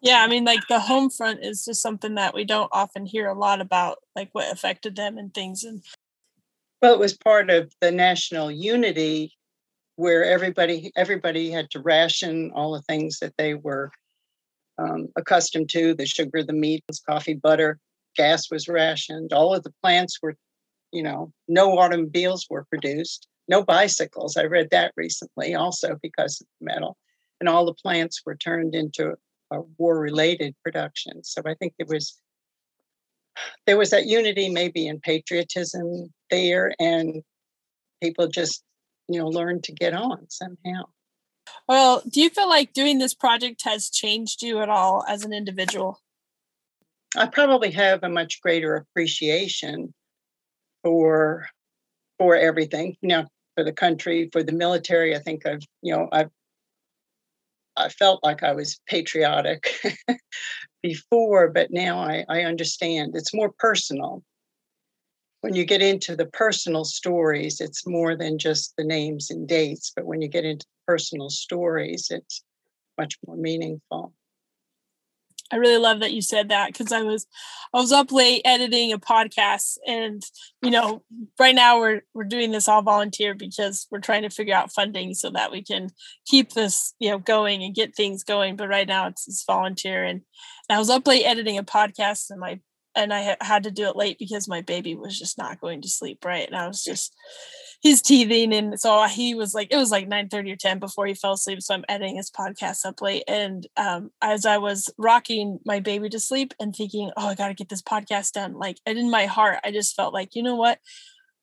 Yeah, 0.01 0.22
I 0.24 0.27
mean, 0.27 0.43
like 0.43 0.67
the 0.67 0.79
home 0.79 1.10
front 1.10 1.43
is 1.43 1.65
just 1.65 1.81
something 1.81 2.15
that 2.15 2.33
we 2.33 2.43
don't 2.43 2.69
often 2.72 3.05
hear 3.05 3.27
a 3.27 3.38
lot 3.38 3.62
about, 3.62 4.00
like 4.15 4.29
what 4.33 4.51
affected 4.51 4.95
them 4.95 5.17
and 5.17 5.33
things. 5.33 5.63
And 5.63 5.81
well, 6.81 6.93
it 6.93 7.00
was 7.00 7.17
part 7.17 7.50
of 7.50 7.74
the 7.79 7.91
national 7.91 8.51
unity 8.51 9.33
where 9.95 10.25
everybody 10.25 10.91
everybody 10.95 11.50
had 11.50 11.72
to 11.72 11.79
ration 11.79 12.51
all 12.53 12.74
the 12.74 12.81
things 12.83 13.19
that 13.19 13.33
they 13.38 13.53
were 13.53 13.91
um, 14.77 15.07
accustomed 15.15 15.69
to 15.69 15.93
the 15.93 16.05
sugar 16.05 16.43
the 16.43 16.53
meats 16.53 17.00
coffee 17.00 17.36
butter 17.36 17.79
gas 18.15 18.50
was 18.51 18.67
rationed. 18.67 19.34
All 19.34 19.53
of 19.53 19.63
the 19.63 19.74
plants 19.82 20.20
were, 20.22 20.36
you 20.91 21.03
know, 21.03 21.32
no 21.48 21.77
automobiles 21.77 22.48
were 22.50 22.65
produced, 22.65 23.27
no 23.48 23.63
bicycles. 23.63 24.38
I 24.38 24.43
read 24.43 24.70
that 24.72 24.93
recently 24.96 25.55
also 25.55 25.98
because 26.01 26.41
of 26.41 26.48
the 26.60 26.65
metal. 26.65 26.98
And 27.39 27.50
all 27.50 27.65
the 27.65 27.74
plants 27.74 28.22
were 28.25 28.36
turned 28.36 28.75
into 28.75 29.15
war 29.77 30.00
related 30.00 30.55
production. 30.63 31.24
So 31.24 31.41
I 31.46 31.53
think 31.55 31.74
there 31.77 31.88
was 31.88 32.20
there 33.65 33.77
was 33.77 33.89
that 33.89 34.05
unity 34.05 34.50
maybe 34.50 34.88
in 34.88 35.00
patriotism 35.00 36.13
there 36.29 36.74
and 36.79 37.24
people 38.01 38.27
just 38.27 38.63
you 39.08 39.20
know 39.20 39.27
learned 39.27 39.63
to 39.63 39.72
get 39.72 39.93
on 39.93 40.29
somehow 40.29 40.84
well 41.67 42.03
do 42.08 42.22
you 42.22 42.29
feel 42.29 42.48
like 42.48 42.74
doing 42.74 43.00
this 43.00 43.15
project 43.15 43.63
has 43.63 43.89
changed 43.89 44.43
you 44.43 44.60
at 44.60 44.70
all 44.70 45.03
as 45.08 45.24
an 45.24 45.34
individual 45.34 46.00
I 47.15 47.27
probably 47.27 47.72
have 47.72 48.03
a 48.03 48.10
much 48.10 48.41
greater 48.41 48.75
appreciation 48.75 49.93
for 50.84 51.48
for 52.17 52.36
everything. 52.36 52.96
You 53.01 53.10
know, 53.10 53.25
for 53.55 53.63
the 53.63 53.74
country, 53.74 54.29
for 54.32 54.43
the 54.43 54.51
military. 54.51 55.15
I 55.15 55.20
think 55.20 55.46
I've 55.46 55.63
you 55.82 55.93
know 55.93 56.10
I've 56.12 56.29
I 57.75 57.89
felt 57.89 58.24
like 58.24 58.43
I 58.43 58.53
was 58.53 58.79
patriotic 58.88 59.70
before, 60.84 61.50
but 61.50 61.72
now 61.72 62.00
I, 62.00 62.25
I 62.29 62.41
understand. 62.43 63.15
It's 63.15 63.34
more 63.34 63.51
personal. 63.58 64.24
When 65.41 65.55
you 65.55 65.65
get 65.65 65.82
into 65.82 66.15
the 66.15 66.27
personal 66.27 66.86
stories, 66.86 67.60
it's 67.60 67.86
more 67.86 68.15
than 68.15 68.38
just 68.38 68.74
the 68.77 68.84
names 68.84 69.29
and 69.29 69.48
dates. 69.48 69.91
But 69.96 70.05
when 70.05 70.22
you 70.22 70.27
get 70.29 70.46
into 70.46 70.65
personal 70.88 71.29
stories, 71.29 72.08
it's 72.10 72.43
much 72.98 73.17
more 73.25 73.36
meaningful. 73.36 74.13
I 75.51 75.57
really 75.57 75.77
love 75.77 76.00
that 76.00 76.13
you 76.13 76.21
said 76.21 76.50
that 76.50 76.67
because 76.67 76.91
I 76.91 77.01
was 77.01 77.27
I 77.73 77.77
was 77.79 77.91
up 77.91 78.12
late 78.12 78.41
editing 78.45 78.91
a 78.91 78.97
podcast 78.97 79.77
and 79.85 80.23
you 80.62 80.71
know 80.71 81.03
right 81.39 81.53
now 81.53 81.79
we're 81.79 82.01
we're 82.13 82.23
doing 82.23 82.51
this 82.51 82.67
all 82.67 82.81
volunteer 82.81 83.35
because 83.35 83.88
we're 83.91 84.00
trying 84.00 84.23
to 84.23 84.29
figure 84.29 84.55
out 84.55 84.71
funding 84.71 85.13
so 85.13 85.29
that 85.31 85.51
we 85.51 85.62
can 85.62 85.89
keep 86.25 86.53
this 86.53 86.93
you 87.00 87.09
know 87.09 87.19
going 87.19 87.63
and 87.63 87.75
get 87.75 87.95
things 87.95 88.23
going 88.23 88.55
but 88.55 88.69
right 88.69 88.88
now 88.88 89.07
it's, 89.07 89.27
it's 89.27 89.43
volunteer 89.45 90.03
and, 90.03 90.21
and 90.69 90.75
I 90.75 90.79
was 90.79 90.89
up 90.89 91.05
late 91.05 91.25
editing 91.25 91.57
a 91.57 91.63
podcast 91.63 92.29
and 92.29 92.39
my 92.39 92.59
and 92.95 93.13
I 93.13 93.38
had 93.41 93.63
to 93.63 93.71
do 93.71 93.88
it 93.88 93.95
late 93.95 94.19
because 94.19 94.47
my 94.47 94.62
baby 94.62 94.95
was 94.95 95.17
just 95.17 95.38
not 95.38 95.59
going 95.62 95.81
to 95.81 95.89
sleep 95.89 96.23
right 96.25 96.47
and 96.47 96.55
I 96.55 96.67
was 96.67 96.83
just 96.83 97.15
he's 97.81 98.01
teething 98.01 98.53
and 98.53 98.79
so 98.79 99.03
he 99.03 99.35
was 99.35 99.53
like 99.53 99.67
it 99.71 99.77
was 99.77 99.91
like 99.91 100.07
9 100.07 100.29
30 100.29 100.51
or 100.53 100.55
10 100.55 100.79
before 100.79 101.05
he 101.05 101.13
fell 101.13 101.33
asleep 101.33 101.62
so 101.62 101.73
i'm 101.73 101.83
editing 101.89 102.15
his 102.15 102.31
podcast 102.31 102.85
up 102.85 103.01
late 103.01 103.23
and 103.27 103.67
um, 103.75 104.09
as 104.21 104.45
i 104.45 104.57
was 104.57 104.89
rocking 104.97 105.59
my 105.65 105.81
baby 105.81 106.07
to 106.07 106.17
sleep 106.17 106.53
and 106.62 106.73
thinking 106.73 107.12
oh 107.17 107.27
i 107.27 107.35
gotta 107.35 107.53
get 107.53 107.67
this 107.67 107.81
podcast 107.81 108.31
done 108.31 108.53
like 108.53 108.77
and 108.85 108.97
in 108.97 109.12
my 109.12 109.25
heart 109.25 109.59
i 109.65 109.71
just 109.71 109.97
felt 109.97 110.13
like 110.13 110.33
you 110.33 110.41
know 110.41 110.55
what? 110.55 110.79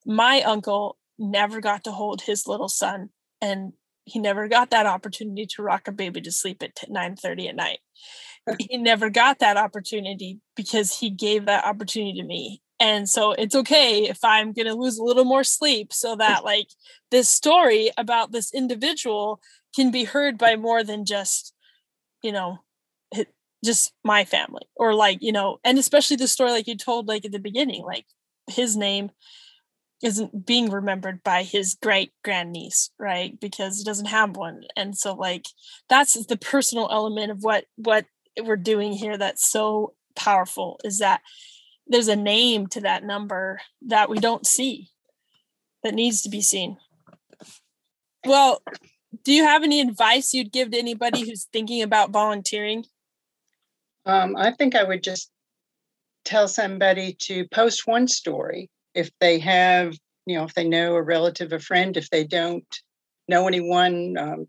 My 0.07 0.43
uncle 0.43 0.97
never 1.19 1.61
got 1.61 1.85
to 1.85 1.93
hold 1.93 2.23
his 2.23 2.47
little 2.47 2.69
son 2.69 3.11
and 3.41 3.73
he 4.05 4.19
never 4.19 4.49
got 4.49 4.71
that 4.71 4.87
opportunity 4.87 5.47
to 5.47 5.63
rock 5.63 5.87
a 5.87 5.93
baby 5.93 6.21
to 6.23 6.33
sleep 6.33 6.63
at 6.63 6.73
9 6.89 7.17
30 7.17 7.49
at 7.49 7.57
night 7.57 7.79
he 8.59 8.77
never 8.77 9.11
got 9.11 9.39
that 9.39 9.57
opportunity 9.57 10.41
because 10.57 10.99
he 10.99 11.11
gave 11.11 11.47
that 11.47 11.65
opportunity 11.65 12.21
to 12.21 12.27
me. 12.27 12.63
And 12.79 13.09
so 13.09 13.33
it's 13.33 13.55
okay 13.55 14.09
if 14.09 14.25
i'm 14.25 14.53
going 14.53 14.67
to 14.67 14.75
lose 14.75 14.99
a 14.99 15.05
little 15.05 15.27
more 15.27 15.45
sleep 15.45 15.93
so 15.93 16.17
that 16.17 16.45
like 16.45 16.69
this 17.11 17.29
story 17.29 17.91
about 17.99 18.33
this 18.33 18.55
individual 18.55 19.41
can 19.77 19.91
be 19.91 20.05
heard 20.05 20.39
by 20.39 20.57
more 20.57 20.83
than 20.83 21.05
just 21.05 21.55
you 22.23 22.33
know 22.33 22.59
just 23.65 23.93
my 24.03 24.25
family 24.25 24.63
or 24.77 24.95
like 24.95 25.19
you 25.21 25.33
know 25.33 25.59
and 25.65 25.79
especially 25.79 26.17
the 26.17 26.27
story 26.27 26.51
like 26.51 26.67
you 26.67 26.77
told 26.77 27.07
like 27.07 27.25
at 27.25 27.33
the 27.33 27.39
beginning 27.39 27.83
like 27.83 28.07
his 28.47 28.77
name 28.77 29.11
isn't 30.03 30.47
being 30.47 30.71
remembered 30.71 31.23
by 31.23 31.43
his 31.43 31.77
great 31.83 32.13
grandniece 32.25 32.91
right? 32.99 33.39
Because 33.39 33.79
he 33.79 33.85
doesn't 33.85 34.07
have 34.07 34.37
one. 34.37 34.63
And 34.77 34.97
so 34.97 35.15
like 35.15 35.47
that's 35.89 36.15
the 36.27 36.37
personal 36.37 36.89
element 36.91 37.31
of 37.31 37.43
what 37.43 37.65
what 37.77 38.07
we're 38.43 38.57
doing 38.57 38.93
here 38.93 39.17
that's 39.17 39.51
so 39.51 39.95
powerful 40.17 40.81
is 40.85 40.99
that 40.99 41.21
there's 41.87 42.09
a 42.09 42.17
name 42.17 42.67
to 42.69 42.81
that 42.83 43.05
number 43.05 43.61
that 43.83 44.09
we 44.09 44.19
don't 44.19 44.47
see 44.47 44.89
that 45.83 45.95
needs 45.95 46.23
to 46.23 46.29
be 46.29 46.41
seen. 46.41 46.77
Well, 48.25 48.63
do 49.25 49.33
you 49.33 49.45
have 49.45 49.63
any 49.63 49.81
advice 49.81 50.33
you'd 50.33 50.53
give 50.53 50.71
to 50.71 50.79
anybody 50.79 51.21
who's 51.21 51.49
thinking 51.53 51.83
about 51.83 52.11
volunteering? 52.11 52.85
Um, 54.07 54.37
I 54.37 54.53
think 54.53 54.75
I 54.75 54.85
would 54.85 55.03
just 55.03 55.31
tell 56.25 56.49
somebody 56.49 57.15
to 57.23 57.49
post 57.49 57.87
one 57.87 58.07
story 58.09 58.71
if 58.95 59.11
they 59.21 59.39
have, 59.39 59.95
you 60.27 60.37
know, 60.37 60.45
if 60.45 60.55
they 60.55 60.69
know 60.69 60.95
a 60.95 61.03
relative, 61.03 61.53
a 61.53 61.59
friend, 61.59 61.97
if 61.97 62.11
they 62.11 62.25
don't 62.25 62.67
know 63.29 63.47
anyone, 63.47 64.17
um, 64.19 64.47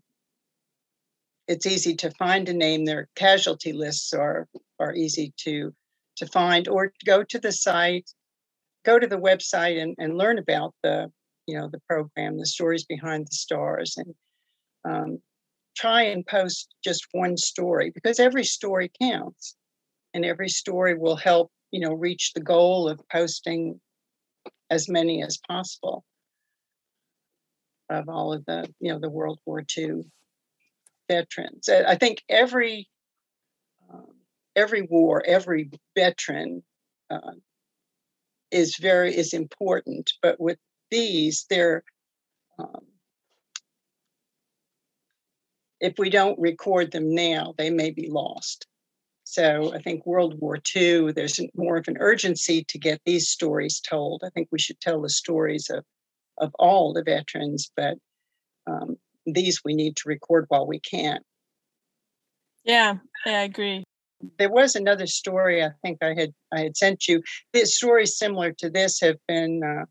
it's 1.48 1.66
easy 1.66 1.94
to 1.96 2.10
find 2.12 2.48
a 2.48 2.52
name. 2.52 2.84
Their 2.84 3.08
casualty 3.16 3.72
lists 3.72 4.12
are 4.12 4.48
are 4.78 4.94
easy 4.94 5.32
to 5.38 5.72
to 6.16 6.26
find, 6.26 6.68
or 6.68 6.92
go 7.06 7.24
to 7.24 7.38
the 7.38 7.52
site, 7.52 8.10
go 8.84 8.98
to 8.98 9.06
the 9.06 9.18
website 9.18 9.80
and, 9.80 9.94
and 9.98 10.18
learn 10.18 10.38
about 10.38 10.74
the 10.82 11.10
you 11.46 11.58
know 11.58 11.68
the 11.70 11.80
program, 11.88 12.38
the 12.38 12.46
stories 12.46 12.84
behind 12.84 13.26
the 13.26 13.34
stars, 13.34 13.96
and 13.96 14.14
um, 14.84 15.18
try 15.76 16.02
and 16.02 16.26
post 16.26 16.74
just 16.84 17.06
one 17.12 17.36
story 17.36 17.90
because 17.94 18.20
every 18.20 18.44
story 18.44 18.90
counts, 19.00 19.56
and 20.14 20.24
every 20.24 20.48
story 20.48 20.96
will 20.96 21.16
help 21.16 21.50
you 21.70 21.80
know 21.80 21.92
reach 21.92 22.32
the 22.34 22.42
goal 22.42 22.88
of 22.88 23.00
posting 23.10 23.80
as 24.70 24.88
many 24.88 25.22
as 25.22 25.38
possible 25.48 26.04
of 27.90 28.08
all 28.08 28.32
of 28.32 28.44
the 28.46 28.66
you 28.80 28.92
know 28.92 28.98
the 28.98 29.10
World 29.10 29.40
War 29.44 29.62
II 29.76 30.02
veterans. 31.12 31.68
I 31.68 31.96
think 31.96 32.22
every 32.28 32.88
um, 33.92 34.14
every 34.56 34.82
war, 34.82 35.22
every 35.26 35.70
veteran 35.96 36.62
uh, 37.10 37.36
is 38.50 38.76
very 38.76 39.14
is 39.16 39.32
important. 39.34 40.12
But 40.22 40.40
with 40.40 40.58
these, 40.90 41.46
they're 41.50 41.82
um, 42.58 42.86
if 45.80 45.94
we 45.98 46.10
don't 46.10 46.38
record 46.38 46.92
them 46.92 47.14
now, 47.14 47.54
they 47.58 47.70
may 47.70 47.90
be 47.90 48.08
lost. 48.08 48.66
So 49.24 49.74
I 49.74 49.80
think 49.80 50.06
World 50.06 50.34
War 50.38 50.58
II, 50.76 51.12
there's 51.12 51.40
more 51.54 51.76
of 51.76 51.88
an 51.88 51.96
urgency 51.98 52.64
to 52.64 52.78
get 52.78 53.00
these 53.04 53.28
stories 53.28 53.80
told. 53.80 54.22
I 54.24 54.30
think 54.30 54.48
we 54.50 54.58
should 54.58 54.80
tell 54.80 55.02
the 55.02 55.10
stories 55.10 55.70
of 55.70 55.84
of 56.38 56.50
all 56.58 56.92
the 56.92 57.04
veterans, 57.04 57.70
but 57.76 57.96
um, 58.66 58.96
these 59.26 59.62
we 59.64 59.74
need 59.74 59.96
to 59.96 60.08
record 60.08 60.46
while 60.48 60.66
we 60.66 60.80
can. 60.80 61.20
Yeah, 62.64 62.94
I 63.26 63.42
agree. 63.42 63.84
There 64.38 64.50
was 64.50 64.76
another 64.76 65.06
story 65.06 65.64
I 65.64 65.70
think 65.82 65.98
I 66.02 66.14
had 66.14 66.32
I 66.52 66.60
had 66.60 66.76
sent 66.76 67.08
you. 67.08 67.22
This 67.52 67.76
stories 67.76 68.16
similar 68.16 68.52
to 68.58 68.70
this 68.70 69.00
have 69.00 69.16
been 69.26 69.62
uh, 69.64 69.86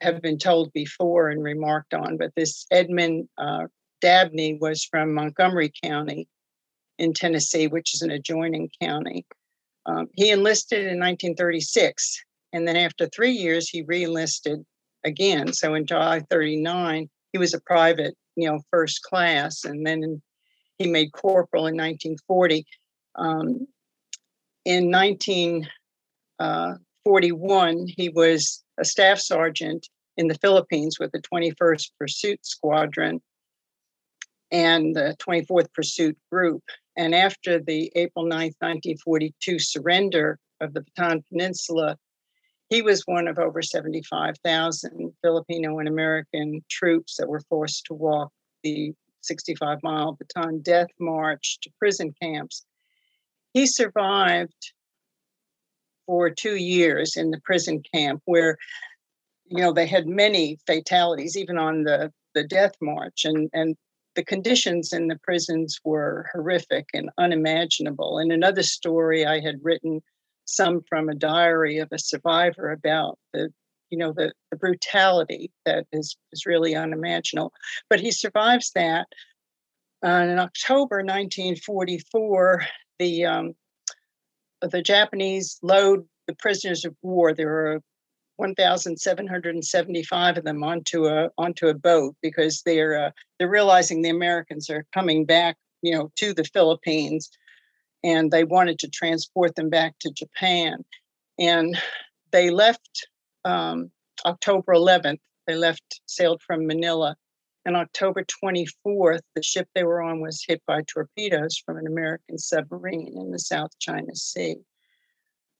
have 0.00 0.20
been 0.20 0.38
told 0.38 0.72
before 0.72 1.28
and 1.28 1.42
remarked 1.42 1.94
on, 1.94 2.16
but 2.16 2.32
this 2.34 2.66
Edmund 2.70 3.28
uh, 3.38 3.66
Dabney 4.00 4.58
was 4.60 4.84
from 4.84 5.14
Montgomery 5.14 5.72
County 5.82 6.28
in 6.98 7.12
Tennessee, 7.12 7.66
which 7.66 7.94
is 7.94 8.02
an 8.02 8.10
adjoining 8.10 8.70
county. 8.80 9.24
Um, 9.86 10.08
he 10.14 10.30
enlisted 10.30 10.80
in 10.80 10.98
1936, 10.98 12.22
and 12.52 12.66
then 12.66 12.76
after 12.76 13.06
three 13.06 13.32
years, 13.32 13.68
he 13.68 13.82
re-enlisted 13.82 14.64
again. 15.04 15.52
So 15.52 15.74
in 15.74 15.86
July 15.86 16.20
39, 16.28 17.08
he 17.32 17.38
was 17.38 17.54
a 17.54 17.60
private, 17.60 18.14
you 18.38 18.48
know, 18.48 18.60
first 18.70 19.02
class, 19.02 19.64
and 19.64 19.84
then 19.84 20.22
he 20.78 20.86
made 20.86 21.12
corporal 21.12 21.66
in 21.66 21.76
1940. 21.76 22.64
Um, 23.16 23.66
in 24.64 24.92
1941, 24.92 25.68
uh, 26.38 27.84
he 27.88 28.08
was 28.10 28.62
a 28.78 28.84
staff 28.84 29.18
sergeant 29.18 29.88
in 30.16 30.28
the 30.28 30.38
Philippines 30.38 30.98
with 31.00 31.10
the 31.10 31.20
21st 31.20 31.90
Pursuit 31.98 32.38
Squadron 32.46 33.20
and 34.52 34.94
the 34.94 35.16
24th 35.18 35.72
Pursuit 35.74 36.16
Group. 36.30 36.62
And 36.96 37.14
after 37.14 37.58
the 37.60 37.90
April 37.96 38.24
9th, 38.24 38.54
1942 38.60 39.58
surrender 39.58 40.38
of 40.60 40.74
the 40.74 40.82
Bataan 40.82 41.26
Peninsula, 41.28 41.96
he 42.70 42.82
was 42.82 43.02
one 43.06 43.28
of 43.28 43.38
over 43.38 43.62
75,000 43.62 45.12
Filipino 45.22 45.78
and 45.78 45.88
American 45.88 46.62
troops 46.70 47.16
that 47.16 47.28
were 47.28 47.40
forced 47.48 47.86
to 47.86 47.94
walk 47.94 48.30
the 48.62 48.92
65 49.22 49.78
mile 49.82 50.16
Bataan 50.16 50.62
death 50.62 50.88
march 51.00 51.58
to 51.62 51.70
prison 51.78 52.14
camps. 52.20 52.64
He 53.52 53.66
survived 53.66 54.72
for 56.06 56.30
two 56.30 56.56
years 56.56 57.16
in 57.16 57.30
the 57.30 57.40
prison 57.44 57.82
camp 57.94 58.22
where 58.24 58.56
you 59.46 59.58
know 59.58 59.72
they 59.72 59.86
had 59.86 60.06
many 60.06 60.58
fatalities 60.66 61.36
even 61.36 61.58
on 61.58 61.84
the 61.84 62.12
the 62.34 62.44
death 62.44 62.72
march 62.80 63.24
and 63.24 63.50
and 63.52 63.76
the 64.14 64.24
conditions 64.24 64.92
in 64.92 65.08
the 65.08 65.18
prisons 65.22 65.78
were 65.84 66.26
horrific 66.32 66.86
and 66.94 67.10
unimaginable 67.18 68.18
and 68.18 68.32
another 68.32 68.62
story 68.62 69.26
i 69.26 69.38
had 69.38 69.56
written 69.62 70.00
some 70.48 70.82
from 70.88 71.08
a 71.08 71.14
diary 71.14 71.78
of 71.78 71.88
a 71.92 71.98
survivor 71.98 72.70
about 72.70 73.18
the 73.32 73.50
you 73.90 73.98
know 73.98 74.12
the, 74.12 74.32
the 74.50 74.56
brutality 74.56 75.50
that 75.64 75.86
is 75.92 76.16
is 76.32 76.46
really 76.46 76.74
unimaginable. 76.74 77.52
But 77.88 78.00
he 78.00 78.10
survives 78.10 78.72
that. 78.74 79.06
Uh, 80.04 80.28
in 80.30 80.38
october 80.38 80.98
1944 80.98 82.62
the 83.00 83.24
um, 83.24 83.52
the 84.62 84.80
japanese 84.80 85.58
load 85.60 86.06
the 86.28 86.36
prisoners 86.36 86.84
of 86.84 86.94
war. 87.02 87.34
There 87.34 87.48
were 87.48 87.80
1,775 88.36 90.38
of 90.38 90.44
them 90.44 90.62
onto 90.62 91.06
a 91.06 91.30
onto 91.36 91.66
a 91.66 91.74
boat 91.74 92.14
because 92.22 92.62
they're 92.64 93.06
uh, 93.06 93.10
they're 93.38 93.50
realizing 93.50 94.02
the 94.02 94.10
Americans 94.10 94.70
are 94.70 94.86
coming 94.94 95.24
back, 95.24 95.56
you 95.82 95.92
know, 95.92 96.12
to 96.16 96.32
the 96.32 96.44
Philippines 96.44 97.30
and 98.04 98.30
they 98.30 98.44
wanted 98.44 98.78
to 98.80 98.88
transport 98.88 99.54
them 99.54 99.70
back 99.70 99.94
to 100.00 100.12
Japan. 100.12 100.84
And 101.38 101.78
they 102.30 102.50
left 102.50 103.08
um, 103.44 103.90
October 104.24 104.74
11th. 104.74 105.20
They 105.46 105.54
left, 105.54 106.00
sailed 106.06 106.42
from 106.46 106.66
Manila. 106.66 107.16
And 107.64 107.76
October 107.76 108.24
24th, 108.44 109.20
the 109.34 109.42
ship 109.42 109.68
they 109.74 109.84
were 109.84 110.00
on 110.00 110.20
was 110.20 110.44
hit 110.46 110.62
by 110.66 110.82
torpedoes 110.82 111.60
from 111.64 111.76
an 111.76 111.86
American 111.86 112.38
submarine 112.38 113.14
in 113.16 113.30
the 113.30 113.38
South 113.38 113.70
China 113.78 114.14
Sea. 114.14 114.56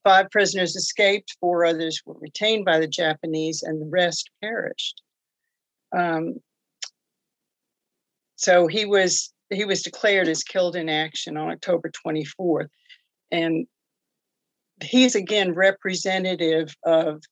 Five 0.04 0.30
prisoners 0.30 0.74
escaped, 0.74 1.36
four 1.40 1.66
others 1.66 2.00
were 2.06 2.16
retained 2.18 2.64
by 2.64 2.78
the 2.78 2.86
Japanese, 2.86 3.62
and 3.62 3.82
the 3.82 3.90
rest 3.90 4.30
perished. 4.40 5.02
Um, 5.94 6.36
so 8.36 8.68
he 8.68 8.84
was 8.84 9.32
he 9.50 9.64
was 9.64 9.82
declared 9.82 10.28
as 10.28 10.42
killed 10.42 10.76
in 10.76 10.88
action 10.88 11.36
on 11.36 11.50
October 11.50 11.90
24th. 12.06 12.68
And 13.30 13.66
he's 14.82 15.14
again 15.14 15.54
representative 15.54 16.74
of 16.84 17.22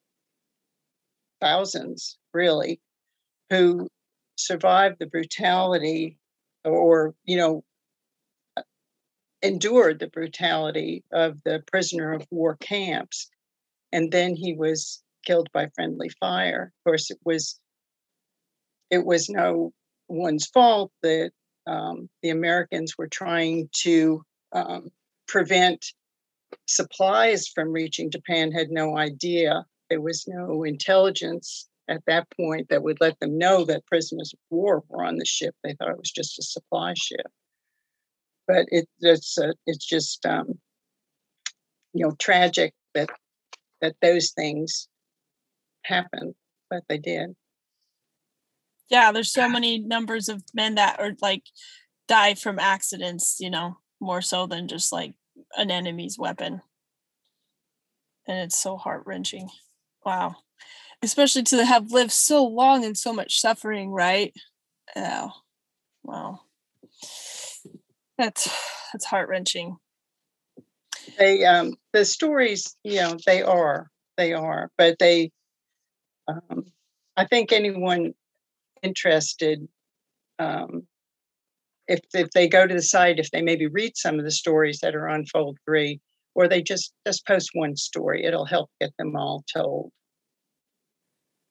thousands, 1.41 2.19
really, 2.33 2.81
who 3.51 3.89
survived 4.37 4.97
the 4.99 5.07
brutality 5.07 6.19
or, 6.65 7.15
you 7.25 7.37
know, 7.37 7.65
endured 9.43 9.99
the 9.99 10.09
brutality 10.09 11.05
of 11.13 11.43
the 11.45 11.63
prisoner 11.71 12.13
of 12.13 12.27
war 12.31 12.57
camps. 12.57 13.31
And 13.93 14.11
then 14.11 14.35
he 14.35 14.55
was 14.55 15.03
killed 15.25 15.49
by 15.53 15.69
friendly 15.75 16.09
fire. 16.21 16.73
Of 16.79 16.85
course, 16.91 17.11
it 17.11 17.19
was 17.25 17.59
it 18.91 19.05
was 19.05 19.29
no 19.29 19.73
one's 20.09 20.47
fault 20.47 20.93
that 21.03 21.33
um, 21.67 22.09
the 22.23 22.31
Americans 22.31 22.97
were 22.97 23.09
trying 23.09 23.69
to 23.73 24.23
um, 24.53 24.91
prevent 25.27 25.85
supplies 26.67 27.49
from 27.49 27.73
reaching 27.73 28.11
Japan 28.11 28.53
had 28.53 28.71
no 28.71 28.97
idea. 28.97 29.65
There 29.91 30.01
was 30.01 30.27
no 30.27 30.65
intelligence 30.65 31.69
at 31.89 32.03
that 32.07 32.29
point 32.31 32.69
that 32.69 32.83
would 32.83 33.01
let 33.01 33.19
them 33.21 33.39
know 33.39 33.65
that 33.65 33.87
prisoners 33.87 34.33
of 34.33 34.41
war 34.51 34.83
were 34.89 35.05
on 35.05 35.17
the 35.17 35.25
ship. 35.25 35.55
They 35.63 35.75
thought 35.75 35.91
it 35.91 35.99
was 35.99 36.11
just 36.11 36.39
a 36.39 36.43
supply 36.43 36.95
ship. 36.97 37.27
But 38.47 38.67
it, 38.69 38.89
it's 39.01 39.39
uh, 39.39 39.53
it's 39.67 39.85
just 39.85 40.25
um, 40.25 40.59
you 41.93 42.07
know 42.07 42.13
tragic 42.19 42.75
that 42.95 43.11
that 43.81 43.97
those 44.01 44.31
things 44.31 44.89
happened, 45.83 46.35
but 46.71 46.83
they 46.89 46.99
did 46.99 47.35
yeah 48.91 49.13
there's 49.13 49.33
so 49.33 49.49
many 49.49 49.79
numbers 49.79 50.29
of 50.29 50.43
men 50.55 50.75
that 50.77 50.99
are 51.01 51.13
like 51.21 51.45
die 52.09 52.35
from 52.35 52.59
accidents 52.59 53.37
you 53.41 53.51
know 53.51 53.77
more 54.01 54.23
so 54.23 54.47
than 54.47 54.69
just 54.69 54.93
like 54.93 55.15
an 55.57 55.71
enemy's 55.71 56.19
weapon. 56.19 56.61
And 58.29 58.39
it's 58.39 58.59
so 58.59 58.77
heart-wrenching. 58.77 59.49
Wow. 60.05 60.37
Especially 61.03 61.43
to 61.45 61.65
have 61.65 61.93
lived 61.93 62.13
so 62.13 62.45
long 62.45 62.85
and 62.85 62.97
so 62.97 63.13
much 63.13 63.41
suffering 63.41 63.91
right? 63.91 64.35
Yeah 64.95 65.29
wow. 66.03 66.41
That's 68.19 68.49
that's 68.93 69.05
heart-wrenching. 69.05 69.77
They 71.19 71.45
um 71.45 71.75
the 71.93 72.05
stories 72.05 72.77
you 72.83 72.97
know 72.97 73.17
they 73.27 73.43
are 73.43 73.91
they 74.17 74.33
are 74.33 74.71
but 74.79 74.99
they 74.99 75.31
um 76.27 76.65
i 77.17 77.25
think 77.25 77.53
anyone 77.53 78.15
interested, 78.83 79.67
um, 80.39 80.87
if 81.89 82.01
if 82.15 82.31
they 82.31 82.49
go 82.49 82.67
to 82.67 82.75
the 82.75 82.83
site, 82.83 83.19
if 83.19 83.31
they 83.31 83.43
maybe 83.43 83.67
read 83.67 83.97
some 83.97 84.19
of 84.19 84.25
the 84.25 84.31
stories 84.31 84.81
that 84.81 84.95
are 84.95 85.09
on 85.09 85.27
Fold 85.27 85.59
Three, 85.65 86.01
or 86.35 86.49
they 86.49 86.63
just 86.63 86.93
just 87.07 87.27
post 87.27 87.51
one 87.55 87.77
story, 87.77 88.25
it'll 88.25 88.47
help 88.47 88.71
get 88.81 88.93
them 88.99 89.17
all 89.17 89.45
told. 89.53 89.93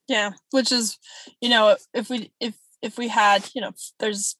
Yeah, 0.07 0.31
which 0.51 0.71
is, 0.71 0.99
you 1.41 1.49
know, 1.49 1.77
if 1.93 2.09
we 2.09 2.31
if 2.39 2.55
if 2.81 2.97
we 2.97 3.07
had, 3.07 3.49
you 3.55 3.61
know, 3.61 3.71
there's 3.99 4.35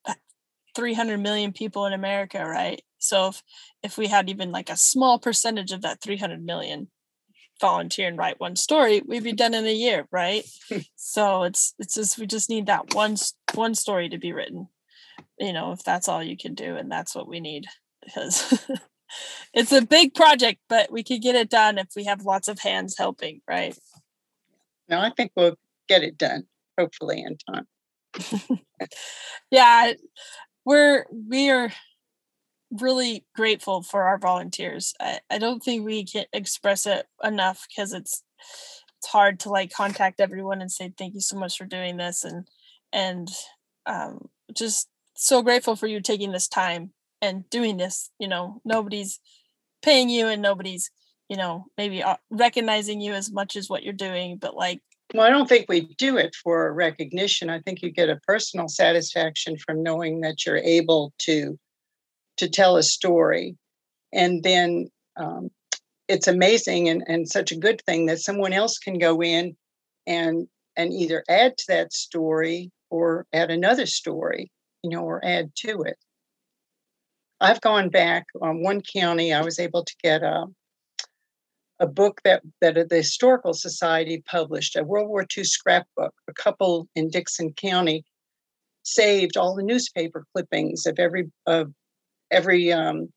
300 0.76 1.18
million 1.18 1.54
people 1.54 1.86
in 1.86 1.94
America, 1.94 2.46
right? 2.46 2.82
So 3.00 3.30
if 3.30 3.44
if 3.84 3.98
we 3.98 4.08
had 4.08 4.30
even 4.30 4.52
like 4.52 4.70
a 4.70 4.78
small 4.78 5.20
percentage 5.20 5.72
of 5.72 5.82
that 5.82 6.02
300 6.02 6.44
million 6.44 6.90
volunteer 7.62 8.08
and 8.08 8.18
write 8.18 8.40
one 8.40 8.56
story, 8.56 9.02
we'd 9.06 9.24
be 9.24 9.34
done 9.34 9.54
in 9.54 9.66
a 9.66 9.74
year, 9.74 10.08
right? 10.12 10.46
Hmm. 10.68 10.80
so 10.96 11.44
it's 11.44 11.76
it's 11.78 11.94
just 11.94 12.18
we 12.18 12.26
just 12.26 12.50
need 12.50 12.66
that 12.66 12.96
one 12.96 13.18
one 13.54 13.76
story 13.76 14.10
to 14.10 14.18
be 14.18 14.34
written. 14.34 14.68
You 15.40 15.54
know, 15.54 15.74
if 15.74 15.84
that's 15.84 16.08
all 16.08 16.24
you 16.24 16.38
can 16.38 16.56
do 16.56 16.76
and 16.76 16.92
that's 16.92 17.14
what 17.14 17.28
we 17.28 17.40
need 17.40 17.66
because 18.04 18.68
it's 19.54 19.72
a 19.72 19.86
big 19.86 20.16
project, 20.16 20.60
but 20.70 20.92
we 20.92 21.04
could 21.04 21.22
get 21.22 21.36
it 21.36 21.50
done 21.50 21.78
if 21.78 21.90
we 21.96 22.06
have 22.06 22.26
lots 22.26 22.48
of 22.48 22.60
hands 22.60 22.96
helping, 22.98 23.42
right? 23.48 23.78
No, 24.90 25.00
I 25.00 25.12
think 25.12 25.32
we'll 25.36 25.58
get 25.88 26.04
it 26.04 26.18
done, 26.18 26.46
hopefully 26.80 27.24
in 27.24 27.38
time. 27.38 28.60
yeah, 29.52 29.94
we're 30.66 31.06
we 31.12 31.50
are 31.50 31.72
really 32.72 33.26
grateful 33.36 33.82
for 33.82 34.04
our 34.04 34.18
volunteers. 34.18 34.94
I, 35.00 35.20
I 35.30 35.38
don't 35.38 35.62
think 35.62 35.86
we 35.86 36.06
can 36.06 36.26
express 36.34 36.86
it 36.86 37.06
enough 37.24 37.66
because 37.70 37.94
it's 37.94 38.24
it's 38.98 39.08
hard 39.08 39.40
to 39.42 39.50
like 39.50 39.72
contact 39.72 40.20
everyone 40.20 40.62
and 40.62 40.72
say 40.72 40.92
thank 40.98 41.14
you 41.14 41.22
so 41.22 41.38
much 41.38 41.58
for 41.58 41.66
doing 41.66 41.98
this 41.98 42.24
and 42.24 42.48
and 42.92 43.30
um, 43.86 44.30
just 44.54 44.88
so 45.16 45.42
grateful 45.42 45.76
for 45.76 45.88
you 45.88 46.02
taking 46.02 46.32
this 46.32 46.48
time 46.48 46.92
and 47.22 47.50
doing 47.50 47.78
this. 47.78 48.10
You 48.20 48.28
know, 48.28 48.62
nobody's 48.66 49.20
paying 49.84 50.10
you 50.10 50.28
and 50.28 50.42
nobody's 50.42 50.90
you 51.30 51.38
know 51.38 51.66
maybe 51.78 52.04
uh, 52.04 52.18
recognizing 52.30 53.02
you 53.02 53.14
as 53.14 53.32
much 53.32 53.56
as 53.56 53.70
what 53.70 53.84
you're 53.84 53.94
doing, 53.94 54.38
but 54.38 54.56
like 54.56 54.82
well, 55.14 55.26
I 55.26 55.30
don't 55.30 55.48
think 55.48 55.68
we 55.70 55.82
do 55.98 56.18
it 56.18 56.36
for 56.36 56.74
recognition. 56.74 57.50
I 57.50 57.60
think 57.60 57.82
you 57.82 57.92
get 57.92 58.10
a 58.10 58.20
personal 58.28 58.68
satisfaction 58.68 59.56
from 59.58 59.84
knowing 59.84 60.22
that 60.22 60.46
you're 60.46 60.58
able 60.58 61.14
to 61.20 61.60
to 62.38 62.50
tell 62.50 62.78
a 62.78 62.84
story, 62.84 63.56
and 64.14 64.44
then 64.44 64.90
um, 65.18 65.50
it's 66.08 66.28
amazing 66.28 66.90
and, 66.90 67.04
and 67.08 67.28
such 67.28 67.52
a 67.52 67.58
good 67.58 67.82
thing 67.86 68.06
that 68.06 68.20
someone 68.20 68.54
else 68.54 68.78
can 68.78 68.98
go 68.98 69.22
in 69.22 69.56
and 70.06 70.48
and 70.78 70.94
either 70.94 71.24
add 71.30 71.58
to 71.58 71.66
that 71.70 71.94
story 71.94 72.70
or 72.90 73.26
add 73.34 73.50
another 73.50 73.86
story, 73.86 74.52
you 74.84 74.90
know, 74.90 75.04
or 75.04 75.24
add 75.24 75.52
to 75.56 75.82
it. 75.84 75.98
I've 77.40 77.62
gone 77.62 77.90
back 77.90 78.26
on 78.42 78.62
one 78.62 78.82
county. 78.82 79.34
I 79.34 79.42
was 79.42 79.60
able 79.60 79.84
to 79.84 79.96
get 80.04 80.24
a 80.24 80.46
a 81.80 81.88
book 81.88 82.22
that 82.24 82.42
that 82.62 82.90
the 82.90 82.98
Historical 82.98 83.54
Society 83.54 84.24
published, 84.26 84.76
a 84.76 84.84
World 84.84 85.10
War 85.10 85.26
II 85.38 85.44
scrapbook. 85.44 86.14
A 86.28 86.34
couple 86.34 86.88
in 86.96 87.10
Dickson 87.10 87.54
County 87.54 88.04
saved 88.84 89.36
all 89.36 89.56
the 89.56 89.64
newspaper 89.64 90.26
clippings 90.34 90.86
of 90.86 91.00
every 91.00 91.32
of 91.46 91.72
every 92.36 92.72
um, 92.72 93.10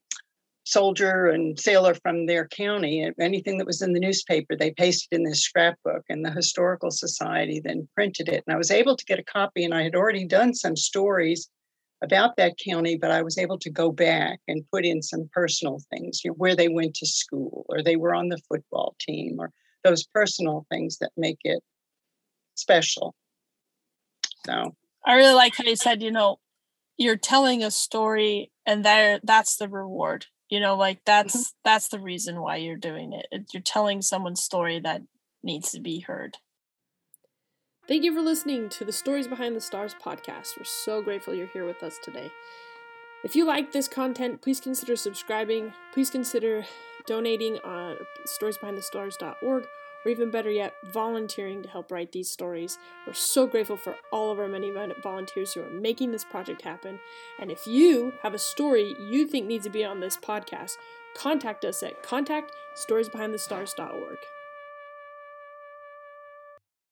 soldier 0.64 1.26
and 1.26 1.58
sailor 1.58 1.94
from 1.94 2.26
their 2.26 2.46
county. 2.46 3.10
Anything 3.20 3.58
that 3.58 3.66
was 3.66 3.82
in 3.82 3.94
the 3.94 4.00
newspaper, 4.00 4.54
they 4.54 4.70
pasted 4.70 5.08
in 5.12 5.24
this 5.24 5.42
scrapbook, 5.42 6.04
and 6.08 6.24
the 6.24 6.30
Historical 6.30 6.90
Society 6.90 7.60
then 7.62 7.88
printed 7.94 8.28
it. 8.28 8.44
And 8.46 8.54
I 8.54 8.58
was 8.58 8.70
able 8.70 8.96
to 8.96 9.04
get 9.04 9.18
a 9.18 9.24
copy, 9.24 9.64
and 9.64 9.74
I 9.74 9.82
had 9.82 9.94
already 9.94 10.26
done 10.26 10.54
some 10.54 10.76
stories 10.76 11.48
about 12.02 12.36
that 12.36 12.54
county, 12.64 12.96
but 12.96 13.10
I 13.10 13.22
was 13.22 13.38
able 13.38 13.58
to 13.58 13.70
go 13.70 13.90
back 13.90 14.40
and 14.46 14.64
put 14.70 14.84
in 14.84 15.02
some 15.02 15.28
personal 15.32 15.80
things, 15.90 16.20
you 16.24 16.30
know, 16.30 16.34
where 16.36 16.54
they 16.54 16.68
went 16.68 16.94
to 16.96 17.06
school 17.06 17.66
or 17.68 17.82
they 17.82 17.96
were 17.96 18.14
on 18.14 18.28
the 18.28 18.38
football 18.48 18.94
team 19.00 19.36
or 19.38 19.50
those 19.82 20.04
personal 20.04 20.64
things 20.70 20.98
that 20.98 21.10
make 21.16 21.38
it 21.42 21.60
special. 22.54 23.14
So 24.46 24.76
I 25.04 25.14
really 25.14 25.34
like 25.34 25.56
how 25.56 25.64
you 25.64 25.76
said, 25.76 26.02
you 26.02 26.12
know, 26.12 26.38
you're 26.98 27.16
telling 27.16 27.62
a 27.62 27.70
story 27.70 28.50
and 28.66 28.84
there 28.84 29.20
that's 29.22 29.56
the 29.56 29.68
reward. 29.68 30.26
You 30.50 30.60
know, 30.60 30.76
like 30.76 31.00
that's 31.04 31.36
mm-hmm. 31.36 31.58
that's 31.64 31.88
the 31.88 32.00
reason 32.00 32.40
why 32.40 32.56
you're 32.56 32.76
doing 32.76 33.12
it. 33.12 33.26
You're 33.52 33.62
telling 33.62 34.02
someone's 34.02 34.42
story 34.42 34.80
that 34.80 35.02
needs 35.42 35.72
to 35.72 35.80
be 35.80 36.00
heard. 36.00 36.36
Thank 37.86 38.04
you 38.04 38.12
for 38.12 38.20
listening 38.20 38.68
to 38.70 38.84
the 38.84 38.92
Stories 38.92 39.26
Behind 39.26 39.56
the 39.56 39.62
Stars 39.62 39.94
podcast. 39.94 40.58
We're 40.58 40.64
so 40.64 41.00
grateful 41.00 41.34
you're 41.34 41.46
here 41.46 41.64
with 41.64 41.82
us 41.82 41.96
today. 42.02 42.30
If 43.24 43.34
you 43.34 43.46
like 43.46 43.72
this 43.72 43.88
content, 43.88 44.42
please 44.42 44.60
consider 44.60 44.94
subscribing. 44.94 45.72
Please 45.94 46.10
consider 46.10 46.66
donating 47.06 47.58
on 47.64 47.96
storiesbehindthestars.org, 48.26 49.66
or 50.04 50.10
even 50.10 50.30
better 50.30 50.50
yet, 50.50 50.74
volunteering 50.92 51.62
to 51.62 51.68
help 51.68 51.90
write 51.90 52.12
these 52.12 52.30
stories. 52.30 52.78
We're 53.06 53.14
so 53.14 53.46
grateful 53.46 53.76
for 53.76 53.96
all 54.12 54.30
of 54.30 54.38
our 54.38 54.48
many 54.48 54.72
volunteers 55.02 55.52
who 55.52 55.62
are 55.62 55.70
making 55.70 56.12
this 56.12 56.24
project 56.24 56.62
happen. 56.62 57.00
And 57.40 57.50
if 57.50 57.66
you 57.66 58.12
have 58.22 58.34
a 58.34 58.38
story 58.38 58.94
you 58.98 59.26
think 59.26 59.46
needs 59.46 59.64
to 59.64 59.70
be 59.70 59.84
on 59.84 60.00
this 60.00 60.16
podcast, 60.16 60.72
contact 61.16 61.64
us 61.64 61.82
at 61.82 62.02
contact 62.02 62.52
storiesbehindthestars.org. 62.76 64.18